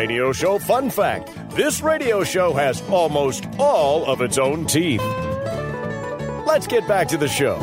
[0.00, 5.02] Radio Show fun fact this radio show has almost all of its own teeth.
[6.46, 7.58] Let's get back to the show.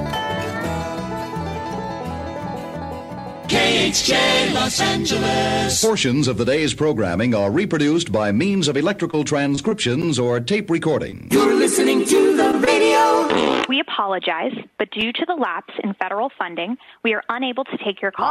[3.47, 5.83] KHJ Los Angeles.
[5.83, 11.29] Portions of the day's programming are reproduced by means of electrical transcriptions or tape recording.
[11.31, 12.16] You're listening to the
[12.87, 13.63] radio.
[13.67, 18.01] We apologize, but due to the lapse in federal funding, we are unable to take
[18.01, 18.27] your call.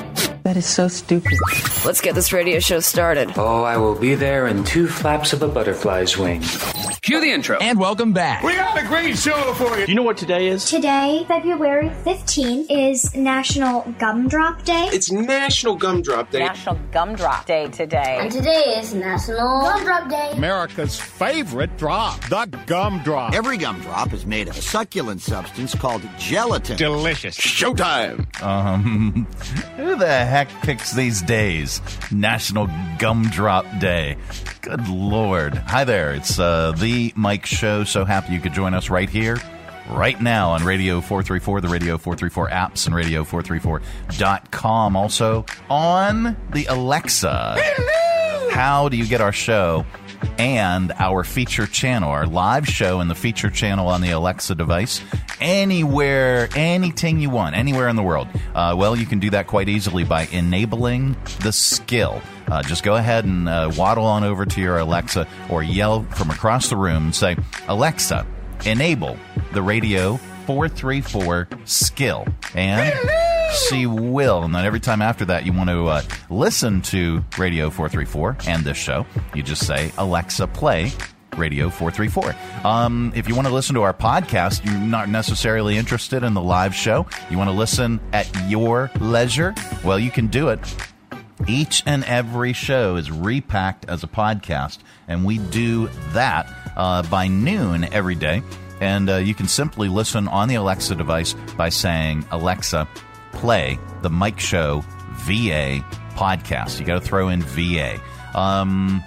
[0.44, 1.38] That is so stupid.
[1.86, 3.32] Let's get this radio show started.
[3.38, 6.42] Oh, I will be there in two flaps of a butterfly's wing.
[7.00, 7.56] Cue the intro.
[7.58, 8.42] And welcome back.
[8.42, 9.86] We got a great show for you.
[9.86, 10.66] Do you know what today is?
[10.66, 14.90] Today, February 15th, is National Gumdrop Day.
[14.92, 16.40] It's National Gumdrop Day.
[16.40, 18.18] National Gumdrop Day today.
[18.20, 20.32] And today is National Gumdrop Day.
[20.32, 23.32] America's favorite drop, the gumdrop.
[23.32, 26.76] Every gumdrop is made of a succulent substance called gelatin.
[26.76, 27.38] Delicious.
[27.38, 28.42] Showtime.
[28.42, 29.26] Um,
[29.76, 31.80] who the heck picks these days?
[32.10, 32.68] National
[32.98, 34.16] Gumdrop Day.
[34.62, 35.54] Good Lord.
[35.54, 36.12] Hi there.
[36.12, 37.84] It's uh, the Mike Show.
[37.84, 39.38] So happy you could join us right here,
[39.88, 44.96] right now on Radio 434, the Radio 434 apps, and Radio434.com.
[44.96, 47.54] Also on the Alexa.
[47.56, 48.50] Hello.
[48.50, 49.86] How do you get our show?
[50.38, 55.00] And our feature channel, our live show and the feature channel on the Alexa device,
[55.40, 58.28] anywhere, anything you want, anywhere in the world.
[58.54, 62.20] Uh, well, you can do that quite easily by enabling the skill.
[62.48, 66.30] Uh, just go ahead and uh, waddle on over to your Alexa or yell from
[66.30, 67.36] across the room and say,
[67.68, 68.26] Alexa,
[68.66, 69.16] enable
[69.52, 70.16] the radio
[70.46, 72.26] 434 skill.
[72.54, 72.92] And
[73.54, 74.42] she will.
[74.42, 78.64] And then every time after that, you want to uh, listen to Radio 434 and
[78.64, 80.92] this show, you just say, Alexa, play
[81.36, 82.34] Radio 434.
[82.66, 86.40] Um, if you want to listen to our podcast, you're not necessarily interested in the
[86.40, 89.54] live show, you want to listen at your leisure,
[89.84, 90.60] well, you can do it.
[91.48, 94.78] Each and every show is repacked as a podcast,
[95.08, 98.42] and we do that uh, by noon every day.
[98.80, 102.88] And uh, you can simply listen on the Alexa device by saying, Alexa,
[103.34, 104.82] play the Mike Show
[105.26, 105.84] VA
[106.14, 106.80] podcast.
[106.80, 108.00] You got to throw in VA.
[108.34, 109.04] Um,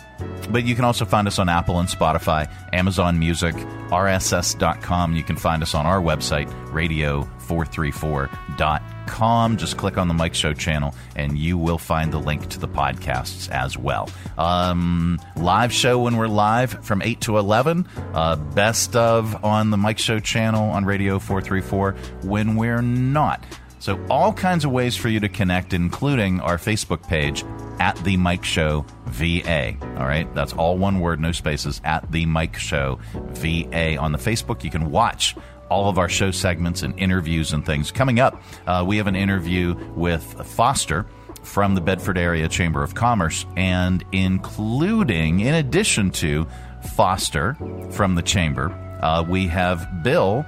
[0.50, 5.16] but you can also find us on Apple and Spotify, Amazon Music, RSS.com.
[5.16, 9.58] You can find us on our website, radio434.com.
[9.58, 12.68] Just click on the Mike Show channel and you will find the link to the
[12.68, 14.10] podcasts as well.
[14.38, 17.88] Um, live show when we're live from 8 to 11.
[18.14, 21.92] Uh, best of on the Mike Show channel on Radio 434
[22.24, 23.44] when we're not.
[23.80, 27.46] So, all kinds of ways for you to connect, including our Facebook page
[27.80, 29.76] at The Mike Show VA.
[29.98, 33.98] All right, that's all one word, no spaces, at The Mike Show VA.
[33.98, 35.36] On the Facebook, you can watch
[35.70, 37.92] all of our show segments and interviews and things.
[37.92, 41.06] Coming up, uh, we have an interview with Foster
[41.44, 46.48] from the Bedford Area Chamber of Commerce, and including, in addition to
[46.96, 47.56] Foster
[47.92, 48.72] from the Chamber,
[49.02, 50.46] uh, we have Bill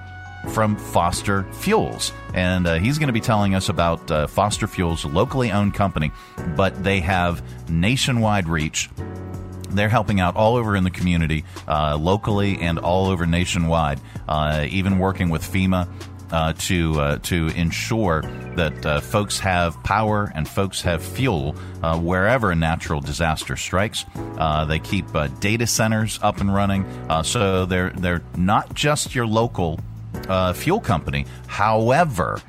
[0.49, 2.11] from Foster Fuels.
[2.33, 5.73] And uh, he's going to be telling us about uh, Foster Fuels, a locally owned
[5.73, 6.11] company,
[6.55, 8.89] but they have nationwide reach.
[9.69, 14.65] They're helping out all over in the community, uh, locally and all over nationwide, uh,
[14.69, 15.87] even working with FEMA.
[16.31, 18.21] Uh, to uh, to ensure
[18.55, 24.05] that uh, folks have power and folks have fuel uh, wherever a natural disaster strikes.
[24.37, 25.07] Uh, they keep
[25.39, 26.85] data centers up and running,
[27.23, 29.79] so they're they're not just your local
[30.53, 31.25] fuel company.
[31.47, 32.41] However,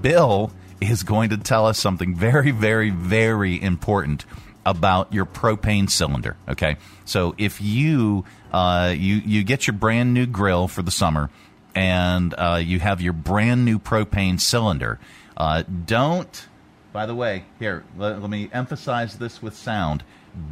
[0.00, 0.50] Bill
[0.80, 4.24] is going to tell us something very, very, very important
[4.64, 6.36] about your propane cylinder.
[6.48, 11.30] Okay, so if you uh, you you get your brand new grill for the summer,
[11.74, 14.98] and uh, you have your brand new propane cylinder,
[15.36, 16.48] uh, don't.
[16.92, 20.02] By the way, here let, let me emphasize this with sound.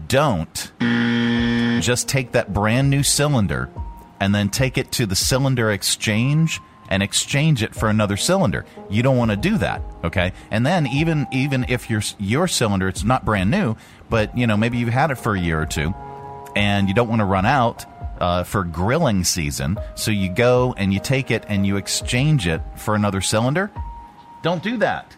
[0.09, 0.73] Don't
[1.81, 3.71] just take that brand new cylinder
[4.21, 8.65] and then take it to the cylinder exchange and exchange it for another cylinder.
[8.91, 10.33] You don't want to do that, okay?
[10.51, 13.77] And then even even if your your cylinder it's not brand new,
[14.11, 15.95] but you know maybe you've had it for a year or two,
[16.55, 17.85] and you don't want to run out
[18.21, 22.61] uh, for grilling season, so you go and you take it and you exchange it
[22.77, 23.71] for another cylinder.
[24.43, 25.17] Don't do that,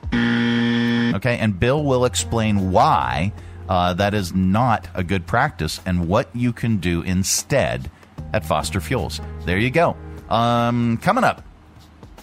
[1.16, 1.36] okay?
[1.38, 3.32] And Bill will explain why
[3.68, 7.90] uh, that is not a good practice and what you can do instead
[8.36, 9.20] at Foster Fuels.
[9.46, 9.96] There you go.
[10.28, 11.42] Um, coming up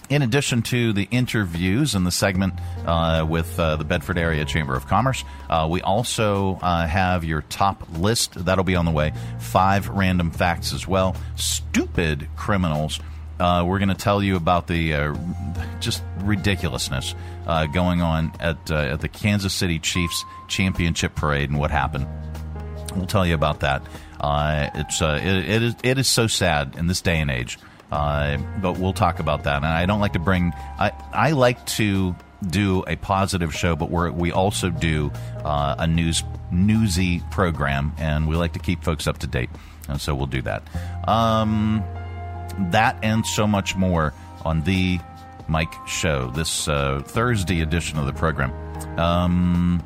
[0.09, 2.53] in addition to the interviews and the segment
[2.85, 7.41] uh, with uh, the Bedford Area Chamber of Commerce, uh, we also uh, have your
[7.41, 8.45] top list.
[8.45, 9.11] That'll be on the way.
[9.39, 11.15] Five random facts as well.
[11.35, 12.99] Stupid criminals.
[13.39, 15.15] Uh, we're going to tell you about the uh,
[15.79, 17.15] just ridiculousness
[17.73, 22.07] going on at, at the Kansas City Chiefs championship parade and what happened.
[22.95, 23.81] We'll tell you about that.
[24.73, 27.59] It's it, it is it is so sad in this day and age
[27.93, 29.57] uh, but we'll talk about that.
[29.57, 30.51] And I don't like to bring.
[30.79, 32.15] I I like to
[32.49, 35.11] do a positive show, but we we also do
[35.45, 39.51] uh, a news newsy program, and we like to keep folks up to date.
[39.87, 40.63] And so we'll do that.
[41.07, 41.83] Um,
[42.71, 44.11] that and so much more
[44.43, 44.99] on the
[45.47, 48.51] Mike Show this uh, Thursday edition of the program.
[48.97, 49.83] Um,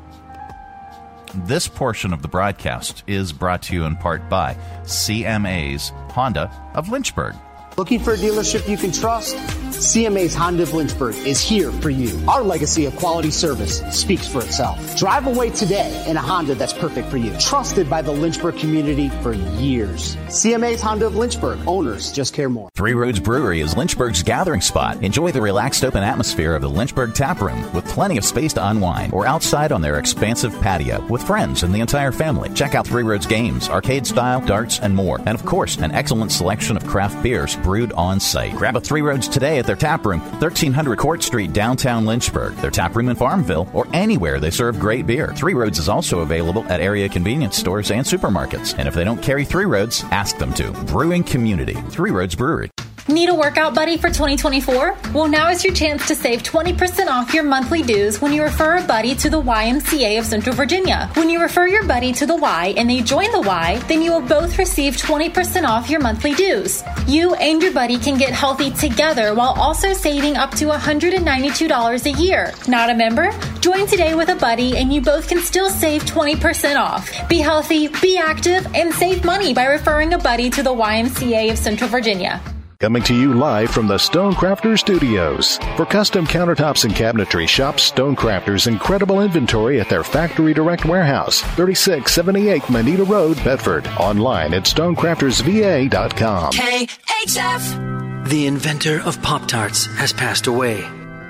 [1.34, 6.88] this portion of the broadcast is brought to you in part by CMA's Honda of
[6.88, 7.34] Lynchburg.
[7.78, 9.36] Looking for a dealership you can trust?
[9.78, 12.20] CMA's Honda of Lynchburg is here for you.
[12.26, 14.96] Our legacy of quality service speaks for itself.
[14.96, 17.32] Drive away today in a Honda that's perfect for you.
[17.38, 20.16] Trusted by the Lynchburg community for years.
[20.26, 21.60] CMA's Honda of Lynchburg.
[21.68, 22.68] Owners just care more.
[22.74, 25.00] Three Roads Brewery is Lynchburg's gathering spot.
[25.04, 28.68] Enjoy the relaxed open atmosphere of the Lynchburg Tap Room with plenty of space to
[28.68, 32.50] unwind or outside on their expansive patio with friends and the entire family.
[32.50, 35.18] Check out Three Roads games, arcade style, darts, and more.
[35.20, 38.56] And of course, an excellent selection of craft beers brewed on site.
[38.56, 42.70] Grab a Three Roads today at their tap room, 1300 Court Street, downtown Lynchburg, their
[42.70, 45.34] tap room in Farmville, or anywhere they serve great beer.
[45.36, 48.74] Three Roads is also available at area convenience stores and supermarkets.
[48.78, 50.72] And if they don't carry Three Roads, ask them to.
[50.86, 52.70] Brewing Community, Three Roads Brewery.
[53.08, 54.94] Need a workout buddy for 2024?
[55.14, 58.76] Well, now is your chance to save 20% off your monthly dues when you refer
[58.76, 61.10] a buddy to the YMCA of Central Virginia.
[61.14, 64.12] When you refer your buddy to the Y and they join the Y, then you
[64.12, 66.84] will both receive 20% off your monthly dues.
[67.06, 72.22] You and your buddy can get healthy together while also saving up to $192 a
[72.22, 72.52] year.
[72.68, 73.30] Not a member?
[73.60, 77.10] Join today with a buddy and you both can still save 20% off.
[77.26, 81.56] Be healthy, be active, and save money by referring a buddy to the YMCA of
[81.56, 82.42] Central Virginia.
[82.80, 85.58] Coming to you live from the Stonecrafter Studios.
[85.76, 92.70] For custom countertops and cabinetry, shop Stonecrafter's incredible inventory at their Factory Direct Warehouse, 3678
[92.70, 93.84] Moneta Road, Bedford.
[93.98, 96.52] Online at stonecraftersva.com.
[96.52, 98.28] KHF!
[98.28, 100.84] The inventor of Pop Tarts has passed away.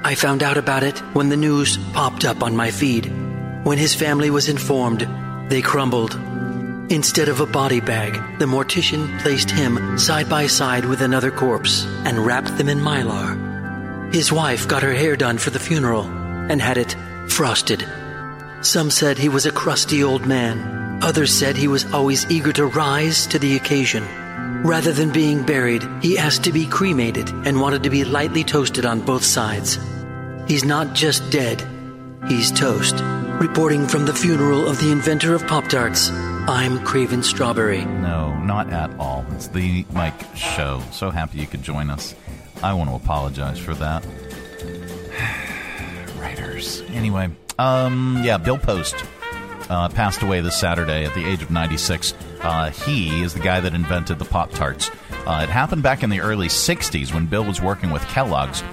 [0.05, 3.07] I found out about it when the news popped up on my feed.
[3.65, 5.09] When his family was informed,
[5.51, 6.13] they crumbled.
[6.91, 11.85] Instead of a body bag, the mortician placed him side by side with another corpse
[12.07, 14.13] and wrapped them in mylar.
[14.15, 16.05] His wife got her hair done for the funeral
[16.51, 16.97] and had it
[17.27, 17.87] frosted.
[18.63, 21.03] Some said he was a crusty old man.
[21.03, 24.05] Others said he was always eager to rise to the occasion.
[24.65, 28.87] Rather than being buried, he asked to be cremated and wanted to be lightly toasted
[28.87, 29.79] on both sides.
[30.47, 31.63] He's not just dead,
[32.29, 32.97] he's toast.
[33.43, 36.11] Reporting from the funeral of the inventor of Pop Tarts,
[36.49, 37.85] I'm Craven Strawberry.
[37.85, 39.23] No, not at all.
[39.33, 40.83] It's the Mike Show.
[40.93, 42.15] So happy you could join us.
[42.63, 44.03] I want to apologize for that.
[46.19, 46.81] Writers.
[46.89, 47.29] Anyway,
[47.59, 48.97] um, yeah, Bill Post
[49.69, 52.15] uh, passed away this Saturday at the age of 96.
[52.41, 54.91] Uh, he is the guy that invented the Pop Tarts.
[55.27, 58.65] Uh, it happened back in the early 60s when Bill was working with Kellogg's.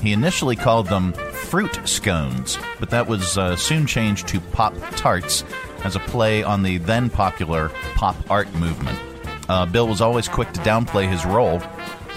[0.00, 5.42] He initially called them fruit scones, but that was uh, soon changed to Pop Tarts
[5.84, 8.98] as a play on the then popular pop art movement.
[9.48, 11.60] Uh, Bill was always quick to downplay his role.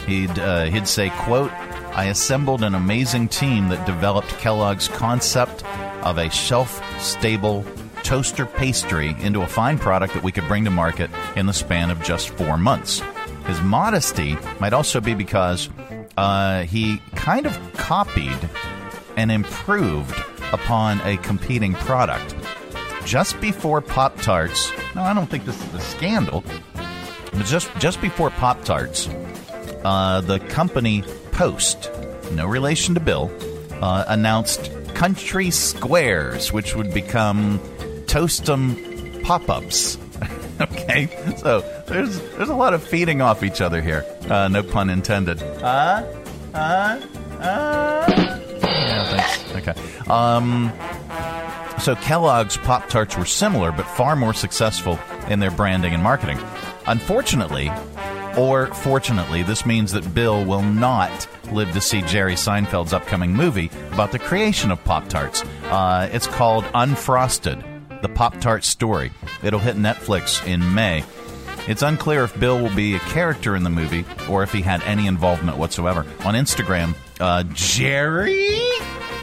[0.05, 1.51] He'd, uh, he'd say, quote,
[1.93, 5.65] I assembled an amazing team that developed Kellogg's concept
[6.03, 7.65] of a shelf-stable
[8.03, 11.89] toaster pastry into a fine product that we could bring to market in the span
[11.89, 13.01] of just four months.
[13.47, 15.69] His modesty might also be because
[16.15, 18.37] uh, he kind of copied
[19.17, 20.15] and improved
[20.53, 22.35] upon a competing product.
[23.07, 26.43] Just before Pop Tarts, no, I don't think this is a scandal,
[27.31, 29.07] but just just before Pop Tarts,
[29.85, 31.89] uh, the company Post,
[32.33, 33.31] no relation to Bill,
[33.81, 37.59] uh, announced Country Squares, which would become
[38.07, 39.97] Toast'em Pop Ups.
[40.59, 44.03] okay, so there's there's a lot of feeding off each other here.
[44.29, 45.41] Uh, no pun intended.
[45.41, 46.03] Uh,
[46.53, 46.99] uh,
[47.39, 48.05] uh.
[48.61, 49.55] Yeah, thanks.
[49.55, 50.09] Okay.
[50.09, 50.73] Um,
[51.79, 56.39] so Kellogg's Pop Tarts were similar, but far more successful in their branding and marketing.
[56.85, 57.71] Unfortunately,
[58.37, 63.71] or fortunately, this means that Bill will not live to see Jerry Seinfeld's upcoming movie
[63.91, 65.43] about the creation of Pop Tarts.
[65.65, 69.11] Uh, it's called Unfrosted The Pop Tart Story.
[69.43, 71.03] It'll hit Netflix in May.
[71.67, 74.81] It's unclear if Bill will be a character in the movie or if he had
[74.83, 76.05] any involvement whatsoever.
[76.23, 78.59] On Instagram, Uh, Jerry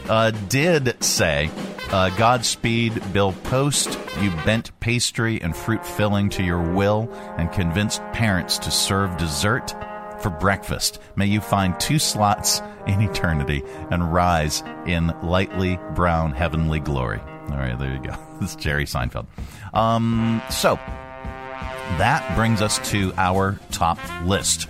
[0.08, 1.49] uh, did say,
[1.90, 3.98] uh, Godspeed, Bill Post.
[4.20, 9.74] You bent pastry and fruit filling to your will and convinced parents to serve dessert
[10.20, 11.00] for breakfast.
[11.16, 17.20] May you find two slots in eternity and rise in lightly brown heavenly glory.
[17.50, 18.16] All right, there you go.
[18.40, 19.26] This is Jerry Seinfeld.
[19.72, 20.74] Um, so
[21.98, 24.66] that brings us to our top list.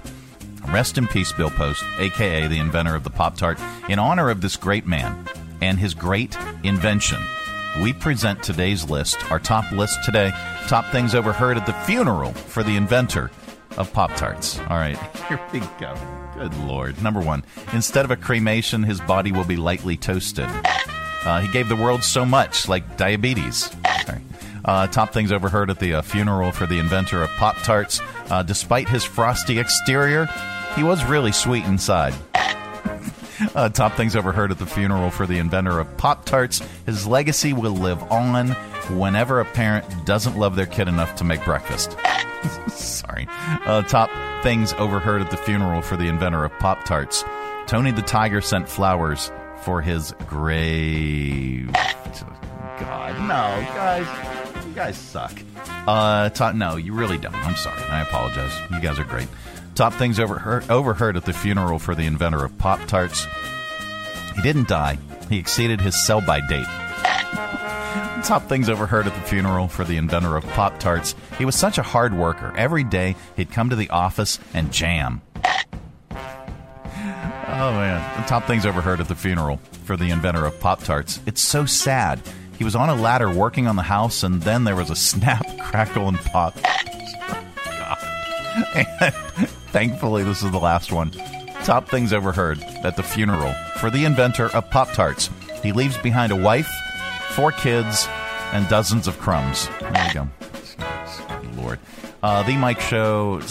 [0.69, 3.59] Rest in peace, Bill Post, aka the inventor of the Pop Tart.
[3.89, 5.27] In honor of this great man
[5.65, 7.19] and his great invention,
[7.83, 10.31] we present today's list, our top list today,
[10.69, 13.31] top things overheard at the funeral for the inventor
[13.79, 14.59] of Pop Tarts.
[14.61, 15.97] All right, here we go.
[16.35, 17.03] Good Lord.
[17.03, 20.49] Number one, instead of a cremation, his body will be lightly toasted.
[21.25, 23.71] Uh, he gave the world so much, like diabetes.
[24.05, 24.21] Sorry.
[24.67, 28.01] Uh, top things overheard at the uh, funeral for the inventor of Pop Tarts.
[28.29, 30.29] Uh, despite his frosty exterior,
[30.77, 32.13] he was really sweet inside.
[33.55, 36.61] Uh, top things overheard at the funeral for the inventor of Pop Tarts.
[36.87, 38.49] His legacy will live on
[38.99, 41.97] whenever a parent doesn't love their kid enough to make breakfast.
[42.69, 43.27] Sorry.
[43.65, 44.11] Uh, top
[44.43, 47.25] things overheard at the funeral for the inventor of Pop Tarts.
[47.67, 49.31] Tony the Tiger sent flowers
[49.63, 51.71] for his grave.
[51.73, 54.67] God, no, guys.
[54.67, 55.33] You guys suck.
[55.87, 57.35] Uh, top, no, you really don't.
[57.35, 57.81] I'm sorry.
[57.85, 58.53] I apologize.
[58.71, 59.29] You guys are great.
[59.75, 63.27] Top things overheard, overheard at the funeral for the inventor of Pop Tarts.
[64.37, 64.99] He didn't die.
[65.29, 66.67] He exceeded his sell by date.
[68.25, 71.17] Top things overheard at the funeral for the inventor of Pop Tarts.
[71.39, 72.55] He was such a hard worker.
[72.57, 75.23] Every day he'd come to the office and jam.
[77.57, 78.21] Oh man.
[78.21, 81.21] The top things overheard at the funeral for the inventor of Pop Tarts.
[81.27, 82.21] It's so sad.
[82.59, 85.45] He was on a ladder working on the house, and then there was a snap,
[85.59, 86.57] crackle, and pop.
[88.75, 91.11] and thankfully, this is the last one.
[91.65, 95.29] Top things overheard at the funeral for the inventor of Pop Tarts.
[95.65, 96.71] He leaves behind a wife,
[97.31, 98.07] four kids,
[98.53, 99.69] and dozens of crumbs.
[99.81, 100.29] There you go.
[101.61, 101.81] Lord.
[102.23, 103.41] Uh, the Mike Show.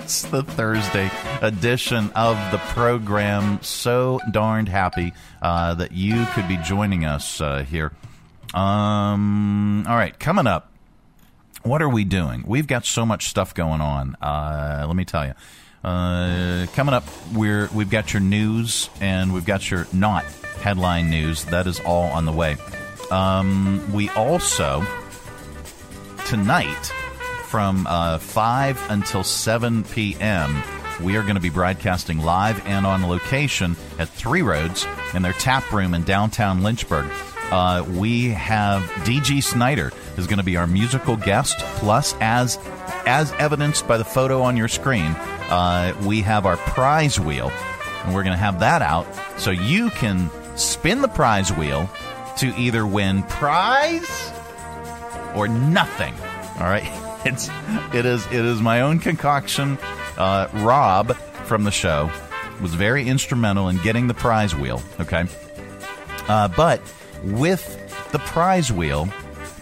[0.00, 1.10] It's the Thursday
[1.40, 3.58] edition of the program.
[3.62, 7.92] So darned happy uh, that you could be joining us uh, here.
[8.52, 10.67] Um, all right, coming up.
[11.68, 12.44] What are we doing?
[12.46, 14.14] We've got so much stuff going on.
[14.22, 15.34] Uh, let me tell you.
[15.84, 20.24] Uh, coming up, we're we've got your news and we've got your not
[20.62, 21.44] headline news.
[21.44, 22.56] That is all on the way.
[23.10, 24.82] Um, we also
[26.24, 26.92] tonight
[27.44, 30.62] from uh, 5 until 7 p.m.
[31.02, 35.34] We are going to be broadcasting live and on location at Three Roads in their
[35.34, 37.10] tap room in downtown Lynchburg.
[37.50, 41.58] Uh, we have DG Snyder is going to be our musical guest.
[41.76, 42.58] Plus, as
[43.06, 45.12] as evidenced by the photo on your screen,
[45.50, 47.50] uh, we have our prize wheel,
[48.04, 49.06] and we're going to have that out
[49.38, 51.88] so you can spin the prize wheel
[52.36, 54.32] to either win prize
[55.34, 56.14] or nothing.
[56.58, 56.86] All right,
[57.24, 57.48] it's
[57.94, 59.78] it is it is my own concoction.
[60.18, 62.10] Uh, Rob from the show
[62.60, 64.82] was very instrumental in getting the prize wheel.
[65.00, 65.24] Okay,
[66.28, 66.82] uh, but
[67.22, 69.08] with the prize wheel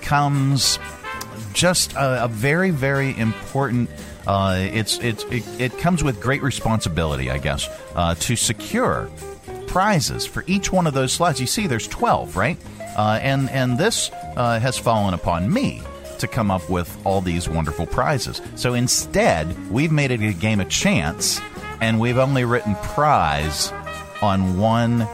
[0.03, 0.79] comes
[1.53, 3.91] just a, a very very important.
[4.27, 9.09] Uh, it's it's it, it comes with great responsibility, I guess, uh, to secure
[9.67, 11.41] prizes for each one of those slots.
[11.41, 12.59] You see, there's twelve, right?
[12.97, 15.83] Uh, and and this uh, has fallen upon me
[16.19, 18.41] to come up with all these wonderful prizes.
[18.55, 21.41] So instead, we've made it a game of chance,
[21.81, 23.71] and we've only written prize
[24.23, 25.07] on one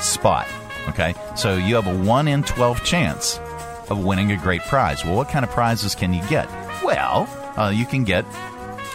[0.00, 0.46] spot.
[0.88, 3.38] Okay, so you have a one in twelve chance
[3.88, 5.04] of winning a great prize.
[5.04, 6.48] Well, what kind of prizes can you get?
[6.82, 8.24] Well, uh, you can get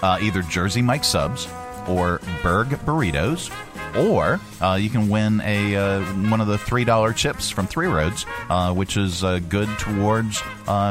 [0.01, 1.47] uh, either Jersey Mike subs
[1.87, 3.51] or Berg burritos,
[3.95, 7.87] or uh, you can win a uh, one of the three dollar chips from Three
[7.87, 10.41] Roads, uh, which is uh, good towards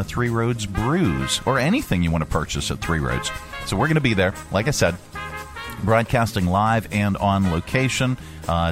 [0.05, 3.31] Three Roads brews or anything you want to purchase at Three Roads.
[3.67, 4.97] So we're going to be there, like I said,
[5.83, 8.17] broadcasting live and on location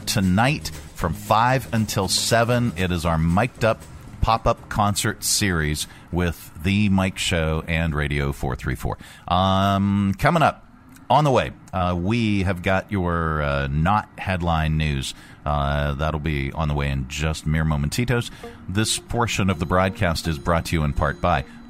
[0.07, 0.71] tonight
[1.03, 2.73] from five until seven.
[2.77, 3.83] It is our mic'd up
[4.21, 8.97] pop up concert series with the Mike Show and Radio 434.
[9.27, 10.65] Um, coming up
[11.11, 15.13] on the way, uh, we have got your uh, not headline news.
[15.45, 18.31] Uh, that'll be on the way in just mere momentitos.
[18.69, 21.45] This portion of the broadcast is brought to you in part by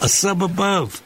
[0.00, 1.05] A sub above.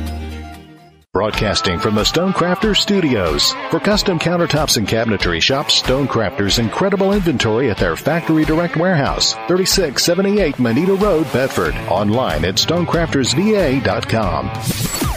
[1.13, 3.51] Broadcasting from the Stonecrafters Studios.
[3.69, 10.57] For custom countertops and cabinetry, shop Stonecrafters' incredible inventory at their factory direct warehouse, 3678
[10.57, 11.75] Moneta Road, Bedford.
[11.89, 14.49] Online at stonecraftersva.com.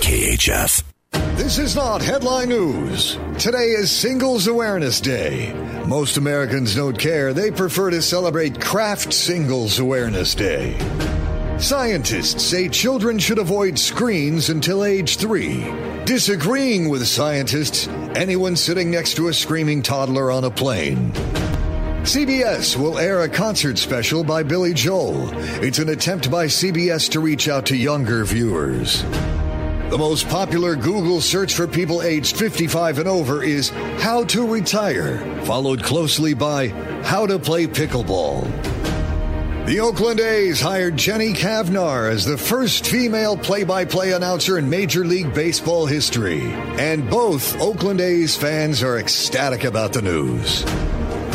[0.03, 0.83] KHF.
[1.37, 3.17] This is not headline news.
[3.39, 5.53] Today is Singles Awareness Day.
[5.87, 7.33] Most Americans don't care.
[7.33, 10.77] They prefer to celebrate Craft Singles Awareness Day.
[11.59, 15.65] Scientists say children should avoid screens until age three.
[16.05, 21.13] Disagreeing with scientists, anyone sitting next to a screaming toddler on a plane.
[22.03, 25.31] CBS will air a concert special by Billy Joel.
[25.63, 29.03] It's an attempt by CBS to reach out to younger viewers.
[29.91, 35.19] The most popular Google search for people aged 55 and over is how to retire,
[35.45, 36.69] followed closely by
[37.05, 38.74] how to play pickleball.
[39.67, 44.69] The Oakland A's hired Jenny Cavnar as the first female play by play announcer in
[44.69, 46.43] Major League Baseball history.
[46.79, 50.67] And both Oakland A's fans are ecstatic about the news.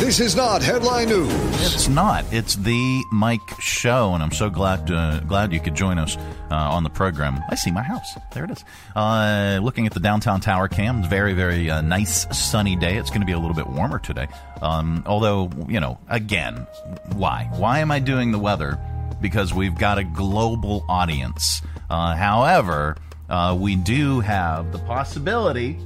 [0.00, 1.30] This is not headline news.
[1.74, 2.24] It's not.
[2.32, 6.16] It's the Mike Show, and I'm so glad uh, glad you could join us
[6.50, 7.38] uh, on the program.
[7.50, 8.16] I see my house.
[8.32, 8.64] There it is.
[8.96, 12.96] Uh, looking at the downtown tower cam, very very uh, nice sunny day.
[12.96, 14.26] It's going to be a little bit warmer today.
[14.62, 16.66] Um, although you know, again,
[17.12, 17.50] why?
[17.52, 18.80] Why am I doing the weather?
[19.20, 21.60] Because we've got a global audience.
[21.90, 22.96] Uh, however,
[23.28, 25.78] uh, we do have the possibility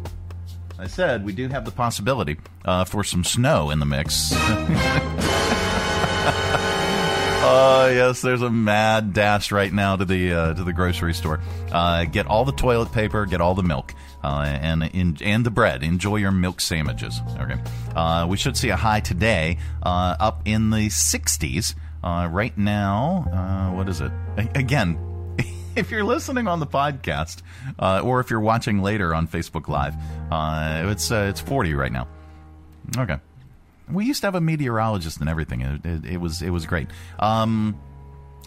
[0.78, 4.34] I said we do have the possibility uh, for some snow in the mix.
[7.44, 11.40] Uh, yes, there's a mad dash right now to the uh, to the grocery store.
[11.70, 13.92] Uh, get all the toilet paper, get all the milk,
[14.24, 15.82] uh, and in, and the bread.
[15.82, 17.20] Enjoy your milk sandwiches.
[17.38, 17.56] Okay,
[17.94, 21.74] uh, we should see a high today, uh, up in the 60s.
[22.02, 24.10] Uh, right now, what is it?
[24.38, 24.96] A- again,
[25.76, 27.42] if you're listening on the podcast,
[27.78, 29.94] uh, or if you're watching later on Facebook Live,
[30.30, 32.06] uh, it's uh, it's 40 right now.
[32.96, 33.18] Okay,
[33.90, 35.62] we used to have a meteorologist and everything.
[35.62, 36.88] It, it, it was it was great.
[37.18, 37.78] Um,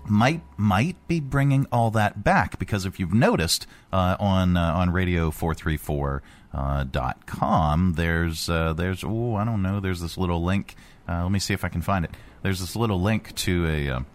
[0.06, 4.92] might might be bringing all that back because if you've noticed uh, on uh, on
[4.92, 10.76] radio 434 uh, dot com there's there's oh I don't know there's this little link
[11.10, 12.12] let me see if I can find it
[12.42, 14.06] there's this little link to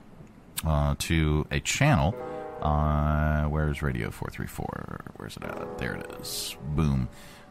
[0.64, 2.14] a to a channel
[2.62, 7.09] uh, where's radio 434 where's it at there it is boom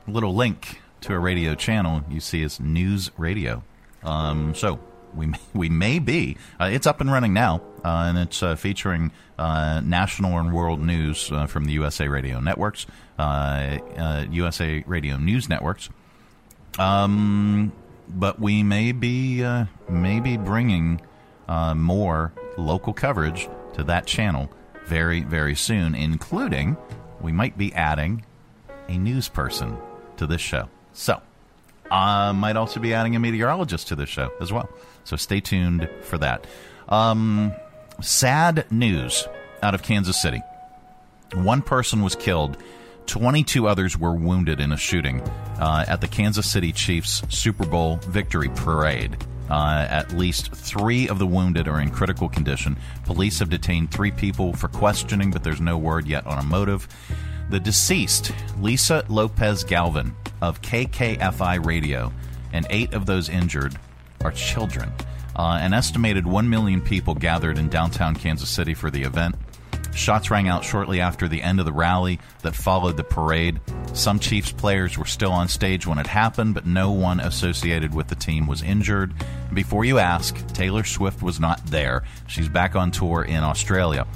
[0.07, 3.63] little link to a radio channel you see is news radio
[4.03, 4.79] um, so
[5.15, 6.37] we may, we may be.
[6.59, 10.79] Uh, it's up and running now, uh, and it's uh, featuring uh, national and world
[10.79, 12.85] news uh, from the USA Radio networks,
[13.17, 15.89] USA uh, Radio News networks.
[16.79, 17.73] Um,
[18.07, 19.45] but we may be
[19.89, 21.01] maybe bringing
[21.47, 24.49] more local coverage to that channel
[24.85, 26.77] very very soon, including
[27.19, 28.25] we might be adding
[28.87, 29.77] a news person
[30.17, 30.69] to this show.
[30.93, 31.21] So.
[31.91, 34.69] I might also be adding a meteorologist to this show as well.
[35.03, 36.47] So stay tuned for that.
[36.87, 37.51] Um,
[38.01, 39.27] sad news
[39.61, 40.41] out of Kansas City.
[41.33, 42.57] One person was killed
[43.07, 45.21] 22 others were wounded in a shooting
[45.59, 49.17] uh, at the Kansas City Chiefs Super Bowl victory parade.
[49.51, 52.77] Uh, at least three of the wounded are in critical condition.
[53.03, 56.87] Police have detained three people for questioning, but there's no word yet on a motive.
[57.49, 62.13] The deceased, Lisa Lopez Galvan of KKFI Radio,
[62.53, 63.77] and eight of those injured
[64.23, 64.89] are children.
[65.35, 69.35] Uh, an estimated 1 million people gathered in downtown Kansas City for the event.
[69.93, 73.59] Shots rang out shortly after the end of the rally that followed the parade.
[73.93, 78.07] Some Chiefs players were still on stage when it happened, but no one associated with
[78.07, 79.13] the team was injured.
[79.53, 82.03] Before you ask, Taylor Swift was not there.
[82.27, 84.07] She's back on tour in Australia.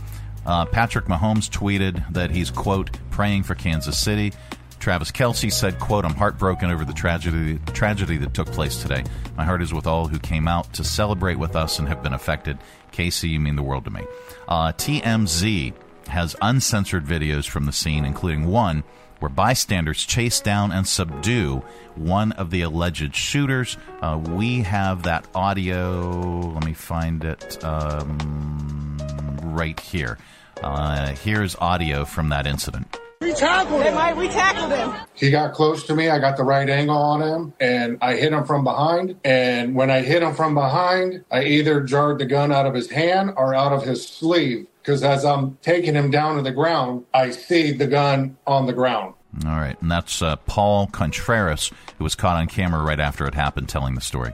[0.45, 4.31] Uh, Patrick Mahomes tweeted that he's, quote, praying for Kansas City.
[4.79, 9.03] Travis Kelce said, quote, I'm heartbroken over the tragedy, tragedy that took place today.
[9.35, 12.13] My heart is with all who came out to celebrate with us and have been
[12.13, 12.59] affected.
[12.95, 14.05] KC, you mean the world to me.
[14.47, 15.73] Uh, TMZ
[16.08, 18.84] has uncensored videos from the scene, including one
[19.19, 21.63] where bystanders chase down and subdue
[21.95, 23.77] one of the alleged shooters.
[24.01, 26.51] Uh, we have that audio.
[26.53, 28.97] Let me find it um,
[29.43, 30.17] right here.
[30.62, 32.99] Uh, here's audio from that incident.
[33.21, 33.93] We tackled him.
[33.95, 34.93] Hey, we tackled him.
[35.13, 36.10] He got close to me.
[36.10, 39.15] I got the right angle on him, and I hit him from behind.
[39.23, 42.89] And when I hit him from behind, I either jarred the gun out of his
[42.89, 44.67] hand or out of his sleeve.
[44.82, 48.73] Because as I'm taking him down to the ground, I see the gun on the
[48.73, 49.15] ground.
[49.45, 53.34] All right, and that's uh, Paul Contreras, who was caught on camera right after it
[53.34, 54.32] happened, telling the story.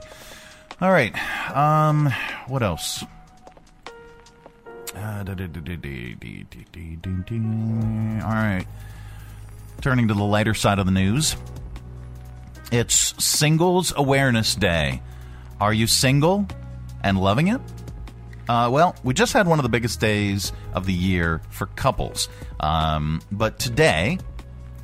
[0.80, 1.14] All right,
[1.56, 2.12] um,
[2.48, 3.04] what else?
[4.94, 5.24] Uh,
[8.24, 8.66] all right.
[9.80, 11.36] Turning to the lighter side of the news.
[12.70, 15.02] It's Singles Awareness Day.
[15.60, 16.46] Are you single
[17.02, 17.60] and loving it?
[18.48, 22.28] Uh, well, we just had one of the biggest days of the year for couples.
[22.60, 24.18] Um, but today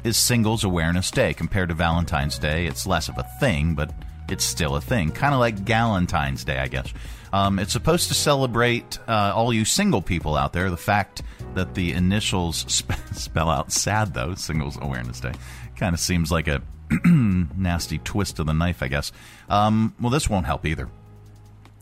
[0.05, 1.35] is Singles Awareness Day.
[1.35, 3.93] Compared to Valentine's Day, it's less of a thing, but
[4.29, 5.11] it's still a thing.
[5.11, 6.93] Kind of like Galentine's Day, I guess.
[7.33, 10.71] Um, it's supposed to celebrate uh, all you single people out there.
[10.71, 11.23] The fact
[11.55, 15.33] that the initials spe- spell out sad, though, Singles Awareness Day,
[15.77, 16.63] kind of seems like a
[17.05, 19.13] nasty twist of the knife, I guess.
[19.49, 20.89] Um, well, this won't help either.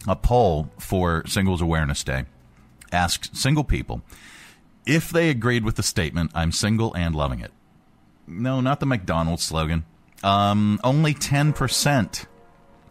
[0.09, 2.25] A poll for Singles Awareness Day
[2.93, 4.03] asked single people
[4.87, 7.51] if they agreed with the statement, I'm single and loving it.
[8.27, 9.85] No, not the McDonald's slogan.
[10.23, 12.27] Um, only 10%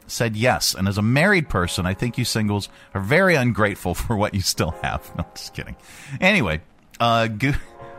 [0.08, 0.74] said yes.
[0.74, 4.42] And as a married person, I think you singles are very ungrateful for what you
[4.42, 5.12] still have.
[5.18, 5.76] No, just kidding.
[6.22, 6.62] Anyway,
[7.00, 7.54] uh, go-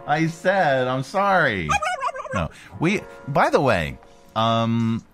[0.06, 1.68] I said I'm sorry.
[2.34, 3.00] No, we.
[3.28, 3.98] By the way,
[4.34, 5.04] um,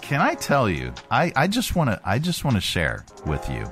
[0.00, 0.92] can I tell you?
[1.10, 2.00] I, I just want to.
[2.04, 3.70] I just want to share with you,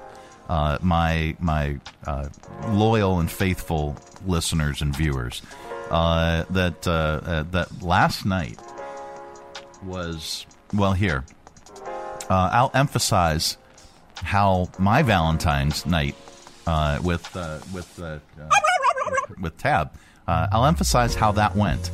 [0.49, 2.29] uh, my my uh,
[2.68, 5.42] loyal and faithful listeners and viewers,
[5.90, 8.59] uh, that uh, uh, that last night
[9.83, 11.25] was well here
[12.29, 13.57] uh, I'll emphasize
[14.17, 16.14] how my Valentine's night
[16.67, 19.93] uh, with uh, with, uh, with, with Tab.
[20.27, 21.91] Uh, I'll emphasize how that went.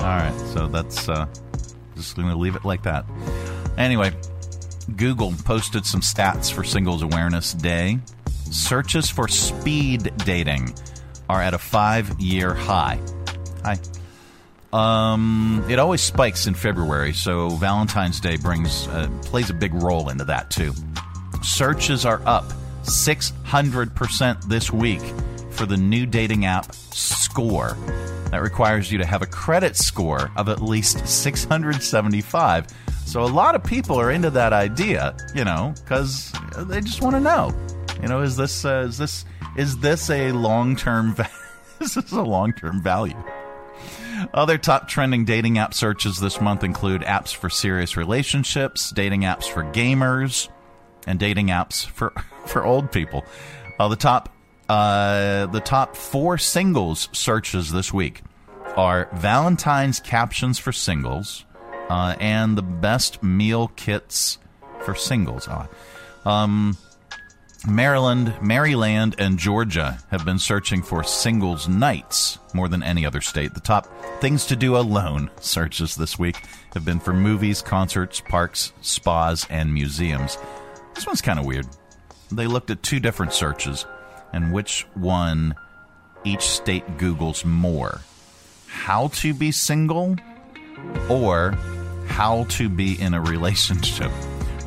[0.00, 1.26] All right, so that's uh,
[1.96, 3.04] just going to leave it like that.
[3.76, 4.12] Anyway,
[4.96, 7.98] Google posted some stats for Singles Awareness Day.
[8.50, 10.72] Searches for speed dating
[11.28, 13.00] are at a five year high.
[13.64, 13.78] Hi.
[14.72, 20.08] Um, it always spikes in February, so Valentine's Day brings uh, plays a big role
[20.08, 20.72] into that too.
[21.42, 22.44] Searches are up
[22.82, 25.00] 600% this week
[25.50, 27.76] for the new dating app Score.
[28.30, 32.66] That requires you to have a credit score of at least 675.
[33.04, 37.14] So a lot of people are into that idea, you know, because they just want
[37.14, 37.54] to know,
[38.02, 39.24] you know, is this uh, is this
[39.56, 41.16] is this a long term?
[41.78, 43.22] This is a long term value.
[44.32, 49.44] Other top trending dating app searches this month include apps for serious relationships, dating apps
[49.44, 50.48] for gamers,
[51.06, 52.14] and dating apps for
[52.46, 53.24] for old people.
[53.78, 54.34] Uh, the top
[54.68, 58.22] uh, the top four singles searches this week
[58.74, 61.44] are Valentine's captions for singles
[61.88, 64.38] uh, and the best meal kits
[64.80, 65.46] for singles.
[65.46, 65.66] Uh,
[66.24, 66.76] um,
[67.66, 73.54] Maryland, Maryland, and Georgia have been searching for singles nights more than any other state.
[73.54, 73.88] The top
[74.20, 76.36] things to do alone searches this week
[76.74, 80.38] have been for movies, concerts, parks, spas, and museums.
[80.94, 81.66] This one's kind of weird.
[82.30, 83.84] They looked at two different searches
[84.32, 85.54] and which one
[86.24, 88.00] each state Googles more
[88.66, 90.16] how to be single
[91.08, 91.52] or
[92.06, 94.10] how to be in a relationship.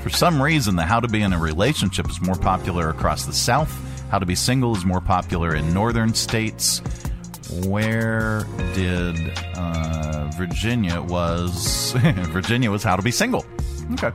[0.10, 3.32] For some reason, the How to Be in a Relationship is more popular across the
[3.32, 3.72] South.
[4.10, 6.82] How to Be Single is more popular in northern states.
[7.68, 8.44] Where
[8.74, 9.16] did
[9.56, 11.92] uh, Virginia was?
[12.32, 13.46] Virginia was How to Be Single.
[13.92, 14.12] Okay.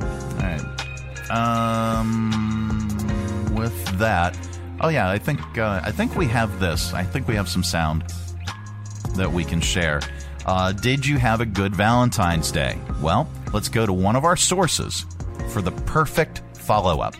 [0.00, 1.30] All right.
[1.30, 2.30] Um,
[3.54, 4.38] with that,
[4.80, 6.94] oh yeah, I think uh, I think we have this.
[6.94, 8.04] I think we have some sound
[9.16, 10.00] that we can share.
[10.46, 12.78] Uh, did you have a good Valentine's Day?
[13.02, 15.04] Well, let's go to one of our sources
[15.56, 17.14] for the perfect follow up.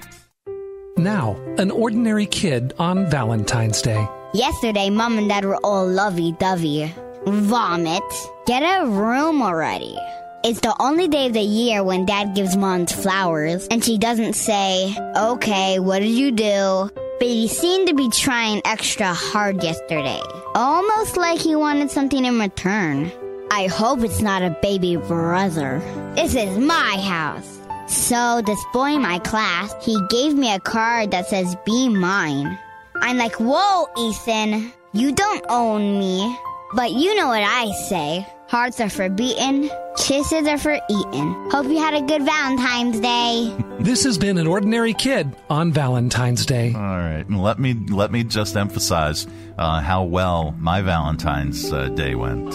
[0.98, 4.06] Now, an ordinary kid on Valentine's Day.
[4.34, 6.92] Yesterday, mom and dad were all lovey dovey.
[7.24, 8.02] Vomit.
[8.46, 9.96] Get a room already.
[10.44, 14.34] It's the only day of the year when dad gives mom flowers and she doesn't
[14.34, 16.90] say, okay, what did you do?
[17.18, 20.20] But he seemed to be trying extra hard yesterday.
[20.54, 23.10] Almost like he wanted something in return.
[23.50, 25.80] I hope it's not a baby brother.
[26.16, 27.55] This is my house.
[27.88, 32.58] So, to spoil my class, he gave me a card that says, Be mine.
[32.96, 36.36] I'm like, Whoa, Ethan, you don't own me.
[36.74, 38.26] But you know what I say.
[38.48, 41.50] Hearts are for beating, kisses are for eating.
[41.50, 43.56] Hope you had a good Valentine's Day.
[43.78, 46.72] This has been an ordinary kid on Valentine's Day.
[46.74, 52.16] All right, let me let me just emphasize uh, how well my Valentine's uh, Day
[52.16, 52.52] went.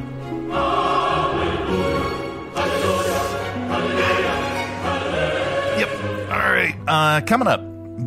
[6.90, 7.62] Uh, coming up,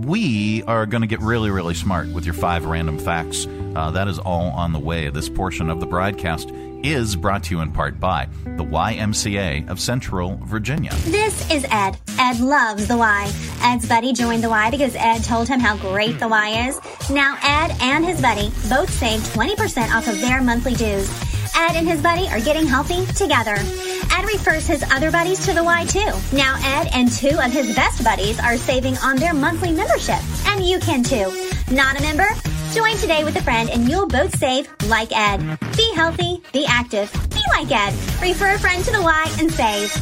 [0.05, 3.47] we are going to get really, really smart with your five random facts.
[3.47, 5.09] Uh, that is all on the way.
[5.09, 6.51] This portion of the broadcast
[6.83, 10.93] is brought to you in part by the YMCA of Central Virginia.
[11.05, 11.97] This is Ed.
[12.19, 13.31] Ed loves the Y.
[13.61, 17.09] Ed's buddy joined the Y because Ed told him how great the Y is.
[17.09, 21.09] Now, Ed and his buddy both saved 20% off of their monthly dues.
[21.55, 23.55] Ed and his buddy are getting healthy together.
[23.55, 26.11] Ed refers his other buddies to the Y too.
[26.35, 30.19] Now Ed and two of his best buddies are saving on their monthly membership.
[30.47, 31.31] And you can too.
[31.71, 32.27] Not a member?
[32.73, 35.59] Join today with a friend and you'll both save like Ed.
[35.77, 37.93] Be healthy, be active, be like Ed.
[38.21, 39.93] Refer a friend to the Y and save.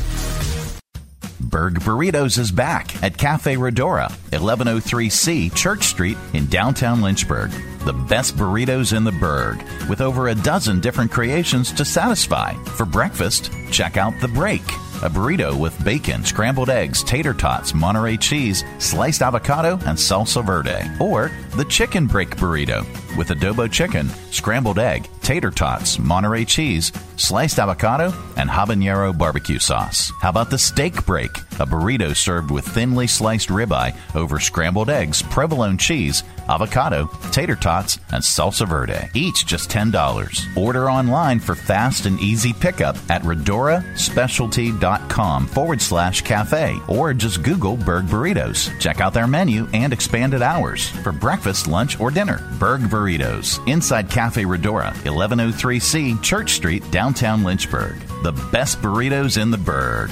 [1.42, 7.52] Berg Burritos is back at Cafe Redora, 1103C Church Street in downtown Lynchburg.
[7.86, 12.54] The best burritos in the burg, with over a dozen different creations to satisfy.
[12.78, 14.62] For breakfast, check out The Break,
[15.02, 20.80] a burrito with bacon, scrambled eggs, tater tots, Monterey cheese, sliced avocado, and salsa verde.
[21.00, 22.86] Or the Chicken Break Burrito,
[23.17, 30.12] with adobo chicken, scrambled egg, tater tots, Monterey cheese, sliced avocado, and habanero barbecue sauce.
[30.22, 31.36] How about the steak break?
[31.60, 37.98] A burrito served with thinly sliced ribeye over scrambled eggs, provolone cheese, avocado, tater tots,
[38.12, 39.10] and salsa verde.
[39.14, 40.58] Each just $10.
[40.58, 47.78] Order online for fast and easy pickup at redoraspecialty.com forward slash cafe or just Google
[47.78, 48.78] Berg Burritos.
[48.80, 52.48] Check out their menu and expanded hours for breakfast, lunch, or dinner.
[52.60, 57.98] Berg Burritos, inside Cafe Redora, 1103C Church Street, downtown Lynchburg.
[58.24, 60.10] The best burritos in the Berg.